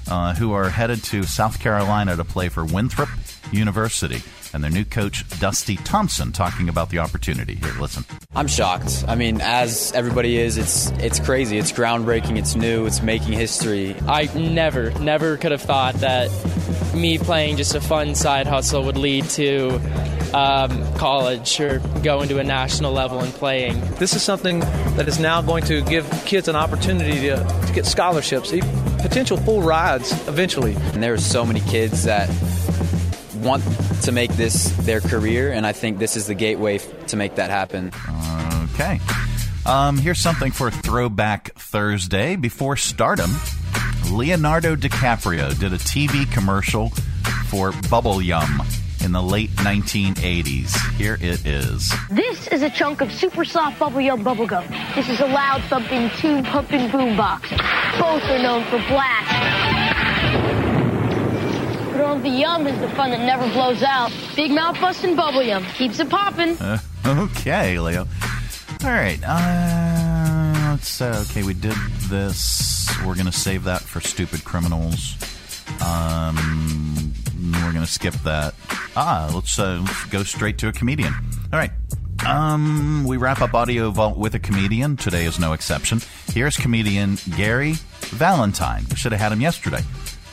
[0.07, 3.09] uh, who are headed to South Carolina to play for Winthrop
[3.51, 4.23] University.
[4.53, 7.55] And their new coach, Dusty Thompson, talking about the opportunity.
[7.55, 8.05] Here, listen.
[8.35, 9.05] I'm shocked.
[9.07, 11.59] I mean, as everybody is, it's it's crazy.
[11.59, 12.37] It's groundbreaking.
[12.37, 12.87] It's new.
[12.87, 13.95] It's making history.
[14.07, 16.31] I never, never could have thought that
[16.95, 19.81] me playing just a fun side hustle would lead to
[20.35, 23.81] um, college or going to a national level and playing.
[23.97, 27.37] This is something that is now going to give kids an opportunity to,
[27.67, 30.75] to get scholarships, potential full rides eventually.
[30.93, 32.29] And there are so many kids that
[33.43, 33.65] want
[34.03, 36.79] to make this their career, and I think this is the gateway
[37.09, 37.93] to make that happen.
[38.75, 39.01] Okay.
[39.67, 42.37] Um, here's something for Throwback Thursday.
[42.37, 43.31] Before stardom,
[44.11, 46.91] Leonardo DiCaprio did a TV commercial
[47.49, 48.63] for Bubble Yum
[49.05, 50.97] in the late 1980s.
[50.97, 51.93] Here it is.
[52.11, 54.67] This is a chunk of super soft bubble yum bubble gum.
[54.95, 57.51] This is a loud thumping tube pumping boombox.
[57.99, 60.00] Both are known for blast.
[62.05, 64.11] On the yum is the fun that never blows out.
[64.35, 66.57] Big mouth busting bubble yum keeps it popping.
[66.59, 68.07] Uh, okay, Leo.
[68.83, 69.19] All right.
[69.23, 71.01] Uh, let's.
[71.01, 71.77] Uh, okay, we did
[72.09, 72.89] this.
[73.05, 75.17] We're gonna save that for stupid criminals.
[75.83, 77.13] Um,
[77.53, 78.55] we're gonna skip that.
[78.97, 81.15] Ah, let's, uh, let's go straight to a comedian.
[81.53, 81.71] All right.
[82.27, 84.97] Um, we wrap up Audio Vault with a comedian.
[84.97, 86.01] Today is no exception.
[86.33, 87.75] Here's comedian Gary
[88.09, 88.85] Valentine.
[88.91, 89.83] We should have had him yesterday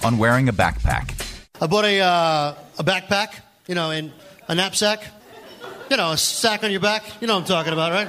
[0.03, 1.36] on wearing a backpack.
[1.59, 3.29] I bought a, uh, a backpack,
[3.67, 4.11] you know, and
[4.47, 5.03] a knapsack.
[5.89, 7.03] You know, a sack on your back.
[7.19, 8.07] You know what I'm talking about, right?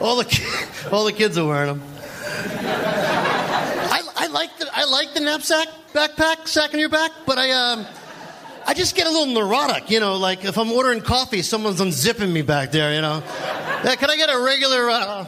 [0.00, 0.44] All the ki-
[0.92, 1.82] all the kids are wearing them.
[2.64, 7.50] I, I like the I like the knapsack backpack sack on your back, but I
[7.50, 7.86] um
[8.66, 9.88] I just get a little neurotic.
[9.88, 12.92] You know, like if I'm ordering coffee, someone's unzipping me back there.
[12.92, 13.22] You know,
[13.84, 14.90] yeah, can I get a regular?
[14.90, 15.26] Uh...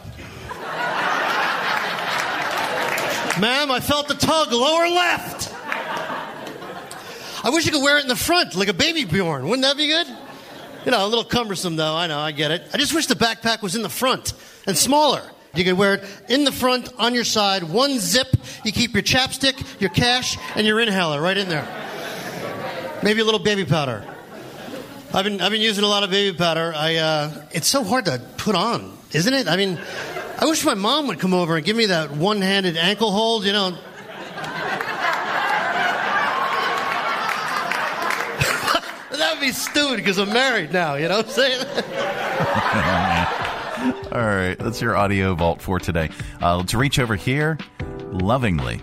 [3.40, 5.53] Ma'am, I felt the tug lower left.
[7.44, 9.44] I wish you could wear it in the front, like a baby Bjorn.
[9.44, 10.06] Wouldn't that be good?
[10.86, 11.94] You know, a little cumbersome though.
[11.94, 12.62] I know, I get it.
[12.72, 14.32] I just wish the backpack was in the front
[14.66, 15.22] and smaller.
[15.54, 18.28] You could wear it in the front, on your side, one zip.
[18.64, 21.68] You keep your chapstick, your cash, and your inhaler right in there.
[23.02, 24.02] Maybe a little baby powder.
[25.12, 26.72] I've been I've been using a lot of baby powder.
[26.74, 29.48] I uh, it's so hard to put on, isn't it?
[29.48, 29.78] I mean,
[30.38, 33.44] I wish my mom would come over and give me that one-handed ankle hold.
[33.44, 33.78] You know,
[39.18, 40.94] that would be stupid because I'm married now.
[40.94, 41.66] You know what I'm saying?
[44.12, 46.08] All right, that's your audio vault for today.
[46.40, 47.58] Uh, to reach over here,
[48.12, 48.80] lovingly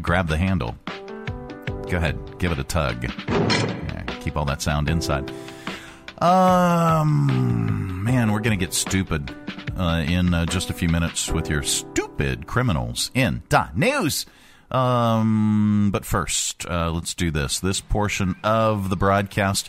[0.00, 0.74] grab the handle.
[1.88, 3.04] Go ahead, give it a tug.
[3.28, 5.30] Yeah, keep all that sound inside.
[6.18, 9.34] Um, man, we're gonna get stupid
[9.76, 14.26] uh, in uh, just a few minutes with your stupid criminals in dot news.
[14.72, 17.60] Um, but first, uh, let's do this.
[17.60, 19.68] This portion of the broadcast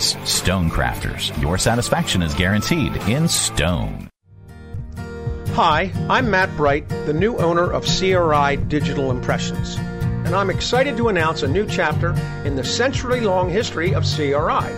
[0.00, 1.40] Stonecrafters.
[1.40, 4.08] Your satisfaction is guaranteed in stone.
[5.54, 11.08] Hi, I'm Matt Bright, the new owner of CRI Digital Impressions, and I'm excited to
[11.08, 12.12] announce a new chapter
[12.44, 14.72] in the century long history of CRI.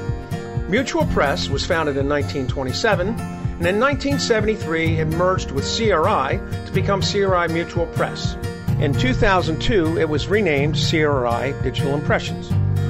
[0.69, 7.03] Mutual Press was founded in 1927, and in 1973 it merged with CRI to become
[7.03, 8.35] CRI Mutual Press.
[8.81, 12.51] In 2002, it was renamed CRI Digital Impressions.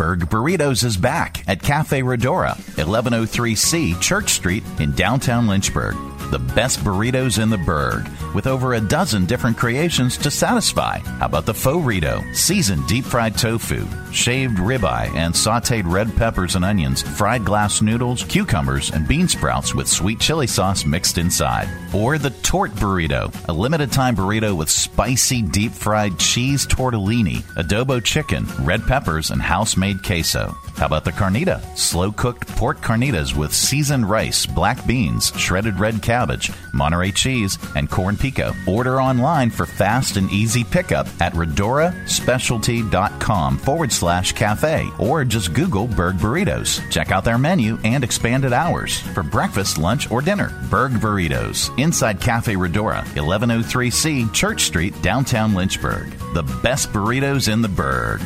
[0.00, 5.94] Berg Burritos is back at Cafe Redora, 1103C Church Street in downtown Lynchburg.
[6.30, 10.98] The best burritos in the burg, with over a dozen different creations to satisfy.
[10.98, 16.54] How about the faux Rito, seasoned deep fried tofu, shaved ribeye, and sauteed red peppers
[16.54, 21.68] and onions, fried glass noodles, cucumbers, and bean sprouts with sweet chili sauce mixed inside.
[21.92, 28.02] Or the Tort Burrito, a limited time burrito with spicy deep fried cheese tortellini, adobo
[28.02, 30.56] chicken, red peppers, and house made queso.
[30.76, 31.60] How about the carnita?
[31.76, 37.90] Slow cooked pork carnitas with seasoned rice, black beans, shredded red cabbage, Monterey cheese, and
[37.90, 38.54] corn pico.
[38.66, 45.86] Order online for fast and easy pickup at redoraspecialty.com forward slash cafe or just Google
[45.86, 46.80] Berg Burritos.
[46.90, 50.58] Check out their menu and expanded hours for breakfast, lunch, or dinner.
[50.70, 56.10] Berg Burritos inside Cafe Redora, 1103C Church Street, downtown Lynchburg.
[56.34, 58.20] The best burritos in the Berg.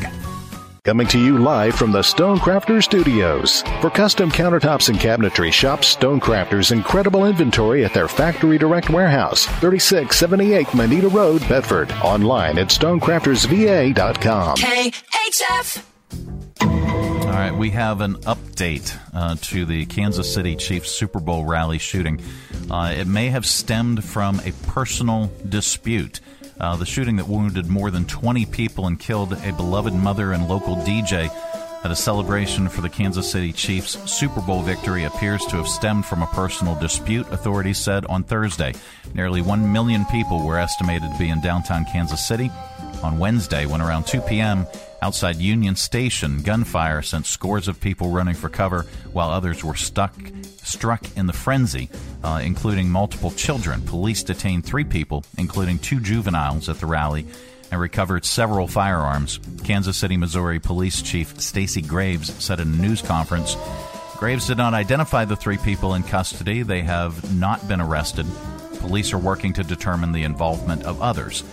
[0.85, 3.63] Coming to you live from the Stonecrafters Studios.
[3.81, 10.75] For custom countertops and cabinetry, shop Stonecrafters' incredible inventory at their Factory Direct Warehouse, 3678
[10.75, 11.91] Moneta Road, Bedford.
[12.03, 14.57] Online at stonecraftersva.com.
[14.57, 15.83] KHF.
[17.25, 21.79] All right, we have an update uh, to the Kansas City Chiefs Super Bowl rally
[21.79, 22.21] shooting.
[22.69, 26.21] Uh, it may have stemmed from a personal dispute.
[26.59, 30.47] Uh, the shooting that wounded more than 20 people and killed a beloved mother and
[30.47, 31.29] local DJ
[31.85, 36.05] at a celebration for the Kansas City Chiefs Super Bowl victory appears to have stemmed
[36.05, 38.73] from a personal dispute, authorities said on Thursday.
[39.13, 42.49] Nearly 1 million people were estimated to be in downtown Kansas City
[43.03, 44.65] on Wednesday when around 2 p.m.
[45.03, 50.15] outside Union Station, gunfire sent scores of people running for cover while others were stuck
[50.65, 51.89] struck in the frenzy,
[52.23, 53.81] uh, including multiple children.
[53.81, 57.25] Police detained three people, including two juveniles, at the rally
[57.71, 59.39] and recovered several firearms.
[59.63, 63.55] Kansas City, Missouri Police Chief Stacy Graves said in a news conference
[64.17, 66.63] Graves did not identify the three people in custody.
[66.63, 68.25] They have not been arrested.
[68.79, 71.43] Police are working to determine the involvement of others.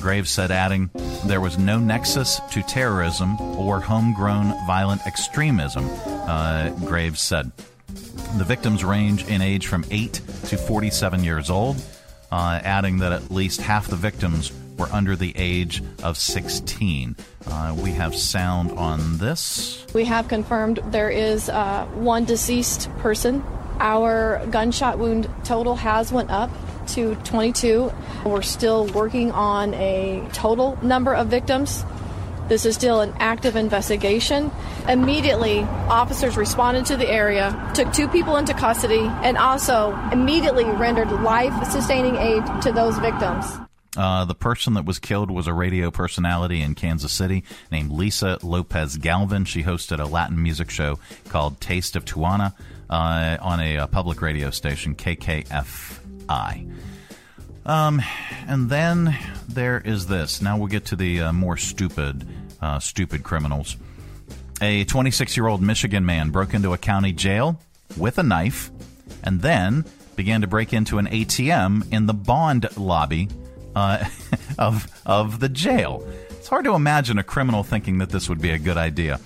[0.00, 0.90] Graves said, adding,
[1.24, 7.52] There was no nexus to terrorism or homegrown violent extremism, uh, Graves said.
[8.38, 10.12] The victims range in age from 8
[10.46, 11.76] to 47 years old,
[12.30, 17.16] uh, adding that at least half the victims were under the age of 16.
[17.46, 19.84] Uh, we have sound on this.
[19.92, 23.44] We have confirmed there is uh, one deceased person.
[23.78, 26.50] Our gunshot wound total has went up
[26.88, 27.92] to 22.
[28.24, 31.84] We're still working on a total number of victims.
[32.50, 34.50] This is still an active investigation.
[34.88, 41.12] Immediately, officers responded to the area, took two people into custody, and also immediately rendered
[41.22, 43.46] life sustaining aid to those victims.
[43.96, 48.36] Uh, the person that was killed was a radio personality in Kansas City named Lisa
[48.42, 49.44] Lopez Galvan.
[49.44, 50.98] She hosted a Latin music show
[51.28, 52.52] called Taste of Tejano
[52.90, 56.68] uh, on a, a, public radio station, KKFI.
[57.70, 58.02] Um,
[58.48, 59.16] and then
[59.48, 60.42] there is this.
[60.42, 62.26] Now we'll get to the uh, more stupid,
[62.60, 63.76] uh, stupid criminals.
[64.60, 67.60] A 26 year old Michigan man broke into a county jail
[67.96, 68.72] with a knife
[69.22, 69.84] and then
[70.16, 73.28] began to break into an ATM in the bond lobby
[73.76, 74.04] uh,
[74.58, 76.04] of of the jail.
[76.30, 79.20] It's hard to imagine a criminal thinking that this would be a good idea.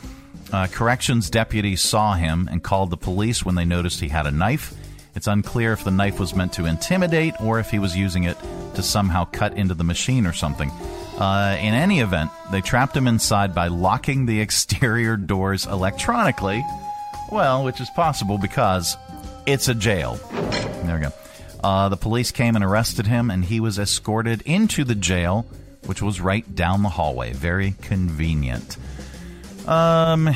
[0.53, 4.31] Uh, corrections deputies saw him and called the police when they noticed he had a
[4.31, 4.75] knife.
[5.15, 8.37] It's unclear if the knife was meant to intimidate or if he was using it
[8.75, 10.71] to somehow cut into the machine or something.
[11.19, 16.65] Uh, in any event, they trapped him inside by locking the exterior doors electronically.
[17.31, 18.97] Well, which is possible because
[19.47, 20.15] it's a jail.
[20.85, 21.13] There we go.
[21.63, 25.47] Uh, the police came and arrested him, and he was escorted into the jail,
[25.87, 27.33] which was right down the hallway.
[27.33, 28.77] Very convenient.
[29.67, 30.29] Um,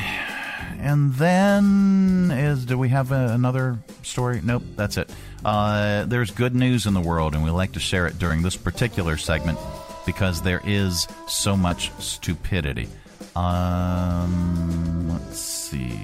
[0.81, 4.41] and then is do we have a, another story?
[4.43, 5.09] Nope, that's it.
[5.43, 8.55] Uh, there's good news in the world, and we like to share it during this
[8.55, 9.59] particular segment
[10.05, 12.87] because there is so much stupidity.
[13.35, 15.99] Um, let's see.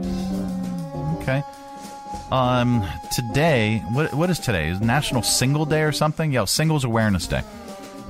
[0.00, 1.42] Uh, okay.
[2.30, 4.68] Um, today, what, what is today?
[4.68, 6.32] Is National Single Day or something?
[6.32, 7.42] Yeah, Singles Awareness Day.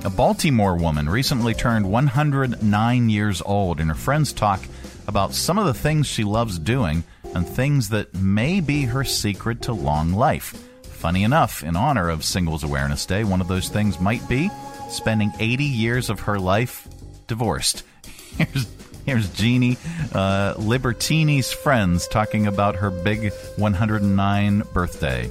[0.03, 4.61] A Baltimore woman recently turned 109 years old, and her friends talk
[5.07, 9.61] about some of the things she loves doing and things that may be her secret
[9.61, 10.61] to long life.
[10.83, 14.49] Funny enough, in honor of Singles Awareness Day, one of those things might be
[14.89, 16.85] spending 80 years of her life
[17.27, 17.83] divorced.
[18.37, 18.67] Here's
[19.05, 19.77] Here's Jeannie
[20.13, 25.29] uh, Libertini's friends talking about her big 109 birthday.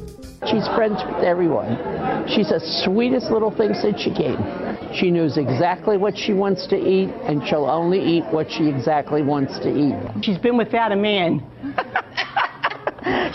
[0.51, 1.78] She's friends with everyone.
[2.26, 4.38] She's the sweetest little thing since she came.
[4.93, 9.22] She knows exactly what she wants to eat, and she'll only eat what she exactly
[9.22, 9.95] wants to eat.
[10.24, 11.47] She's been without a man.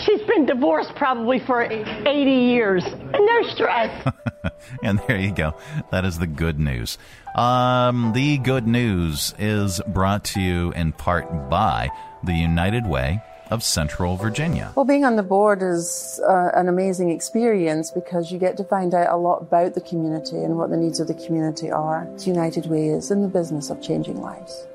[0.00, 2.84] She's been divorced probably for 80 years.
[2.84, 4.12] No stress.
[4.82, 5.54] and there you go.
[5.90, 6.98] That is the good news.
[7.34, 11.88] Um, the good news is brought to you in part by
[12.22, 14.72] the United Way of Central Virginia.
[14.74, 18.94] Well, being on the board is uh, an amazing experience because you get to find
[18.94, 22.08] out a lot about the community and what the needs of the community are.
[22.18, 24.66] United Way is in the business of changing lives.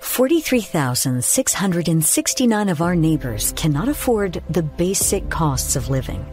[0.00, 6.24] 43,669 of our neighbors cannot afford the basic costs of living.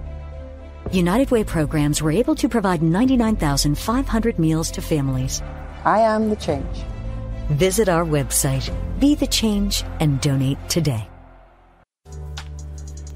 [0.92, 5.42] United Way programs were able to provide 99,500 meals to families.
[5.84, 6.86] I am the change.
[7.50, 11.10] Visit our website, Be the Change, and donate today.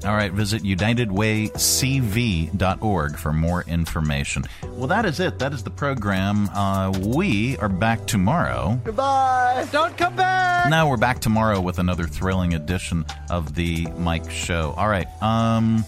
[0.04, 4.42] All right, visit unitedwaycv.org for more information.
[4.64, 5.38] Well, that is it.
[5.38, 6.48] That is the program.
[6.48, 8.80] Uh, we are back tomorrow.
[8.82, 9.68] Goodbye.
[9.70, 10.68] Don't come back.
[10.68, 14.74] Now we're back tomorrow with another thrilling edition of the Mike Show.
[14.76, 15.06] All right.
[15.22, 15.84] Um,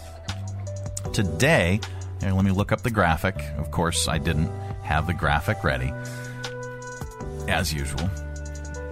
[1.12, 1.80] today,
[2.20, 3.34] here, let me look up the graphic.
[3.58, 4.50] Of course, I didn't
[4.82, 5.92] have the graphic ready,
[7.48, 8.08] as usual,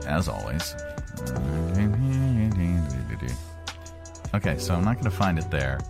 [0.07, 0.75] as always.
[4.35, 5.81] Okay, so I'm not going to find it there.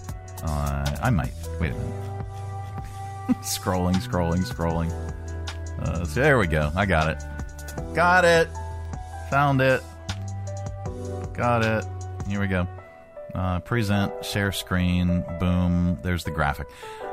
[0.43, 1.33] Uh, I might.
[1.61, 2.27] Wait a minute.
[3.43, 4.91] scrolling, scrolling, scrolling.
[5.81, 6.71] Uh, so there we go.
[6.75, 7.23] I got it.
[7.95, 8.49] Got it.
[9.31, 9.83] Found it.
[11.33, 11.85] Got it.
[12.29, 12.67] Here we go.
[13.35, 16.67] Uh, present, share screen, boom, there's the graphic.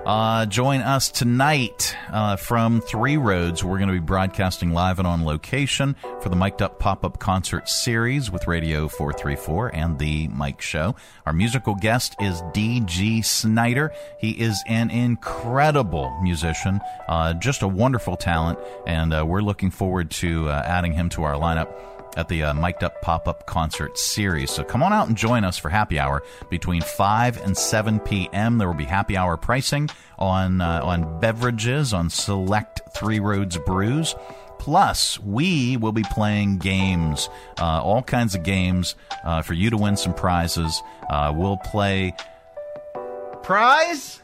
[0.10, 3.64] Uh, join us tonight uh, from Three Roads.
[3.64, 7.20] We're going to be broadcasting live and on location for the Mic'd Up Pop Up
[7.20, 10.96] Concert Series with Radio 434 and The Mike Show.
[11.28, 13.22] Our musical guest is D.G.
[13.22, 13.94] Snyder.
[14.20, 18.58] He is an incredible musician, uh, just a wonderful talent,
[18.88, 21.72] and uh, we're looking forward to uh, adding him to our lineup
[22.18, 24.52] at the uh, Mic'd Up Pop Up Concert Series.
[24.52, 28.58] So come on out and join us for happy hour between 5 and 7 p.m.
[28.58, 34.16] There will be happy hour pricing on, uh, on beverages, on select Three Roads brews.
[34.60, 37.30] Plus, we will be playing games,
[37.60, 40.82] uh, all kinds of games uh, for you to win some prizes.
[41.10, 42.14] Uh, we'll play
[43.42, 44.22] prize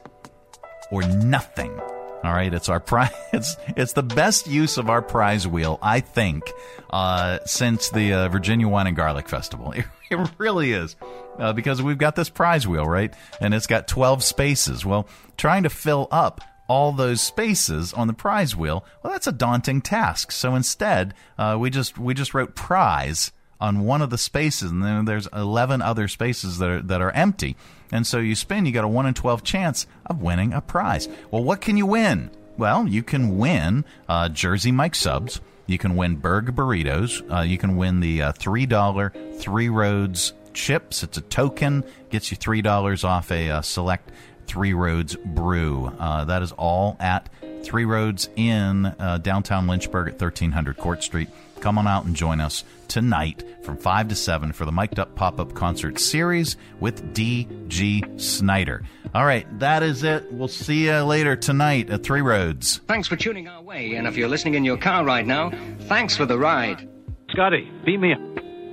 [0.91, 1.79] or nothing.
[2.25, 3.11] All right, it's our prize.
[3.33, 6.51] It's it's the best use of our prize wheel, I think,
[6.89, 9.73] uh, since the uh, Virginia Wine and Garlic Festival.
[10.09, 10.95] It, it really is,
[11.37, 14.85] uh, because we've got this prize wheel, right, and it's got twelve spaces.
[14.85, 15.07] Well,
[15.37, 19.81] trying to fill up all those spaces on the prize wheel, well, that's a daunting
[19.81, 20.31] task.
[20.31, 24.83] So instead, uh, we just we just wrote prize on one of the spaces, and
[24.83, 27.55] then there's 11 other spaces that are, that are empty.
[27.95, 31.07] And so you spin, you got a 1 in 12 chance of winning a prize.
[31.31, 32.29] Well, what can you win?
[32.57, 35.39] Well, you can win uh, Jersey Mike subs.
[35.65, 37.23] You can win Berg burritos.
[37.31, 41.03] Uh, you can win the uh, $3 Three Roads chips.
[41.03, 44.11] It's a token, gets you $3 off a uh, select
[44.45, 45.87] Three Roads brew.
[45.97, 47.29] Uh, that is all at
[47.63, 51.29] Three Roads in uh, downtown Lynchburg at 1300 Court Street.
[51.59, 55.15] Come on out and join us tonight from 5 to 7 for the Mic'd Up
[55.15, 58.03] Pop Up Concert Series with D.G.
[58.17, 58.83] Snyder.
[59.13, 60.31] All right, that is it.
[60.31, 62.81] We'll see you later tonight at Three Roads.
[62.87, 65.51] Thanks for tuning our way, and if you're listening in your car right now,
[65.81, 66.87] thanks for the ride.
[67.29, 68.21] Scotty, beat me up.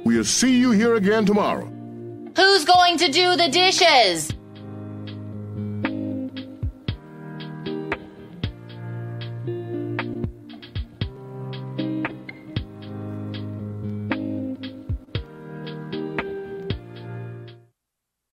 [0.04, 1.66] We'll see you here again tomorrow.
[2.36, 4.32] Who's going to do the dishes?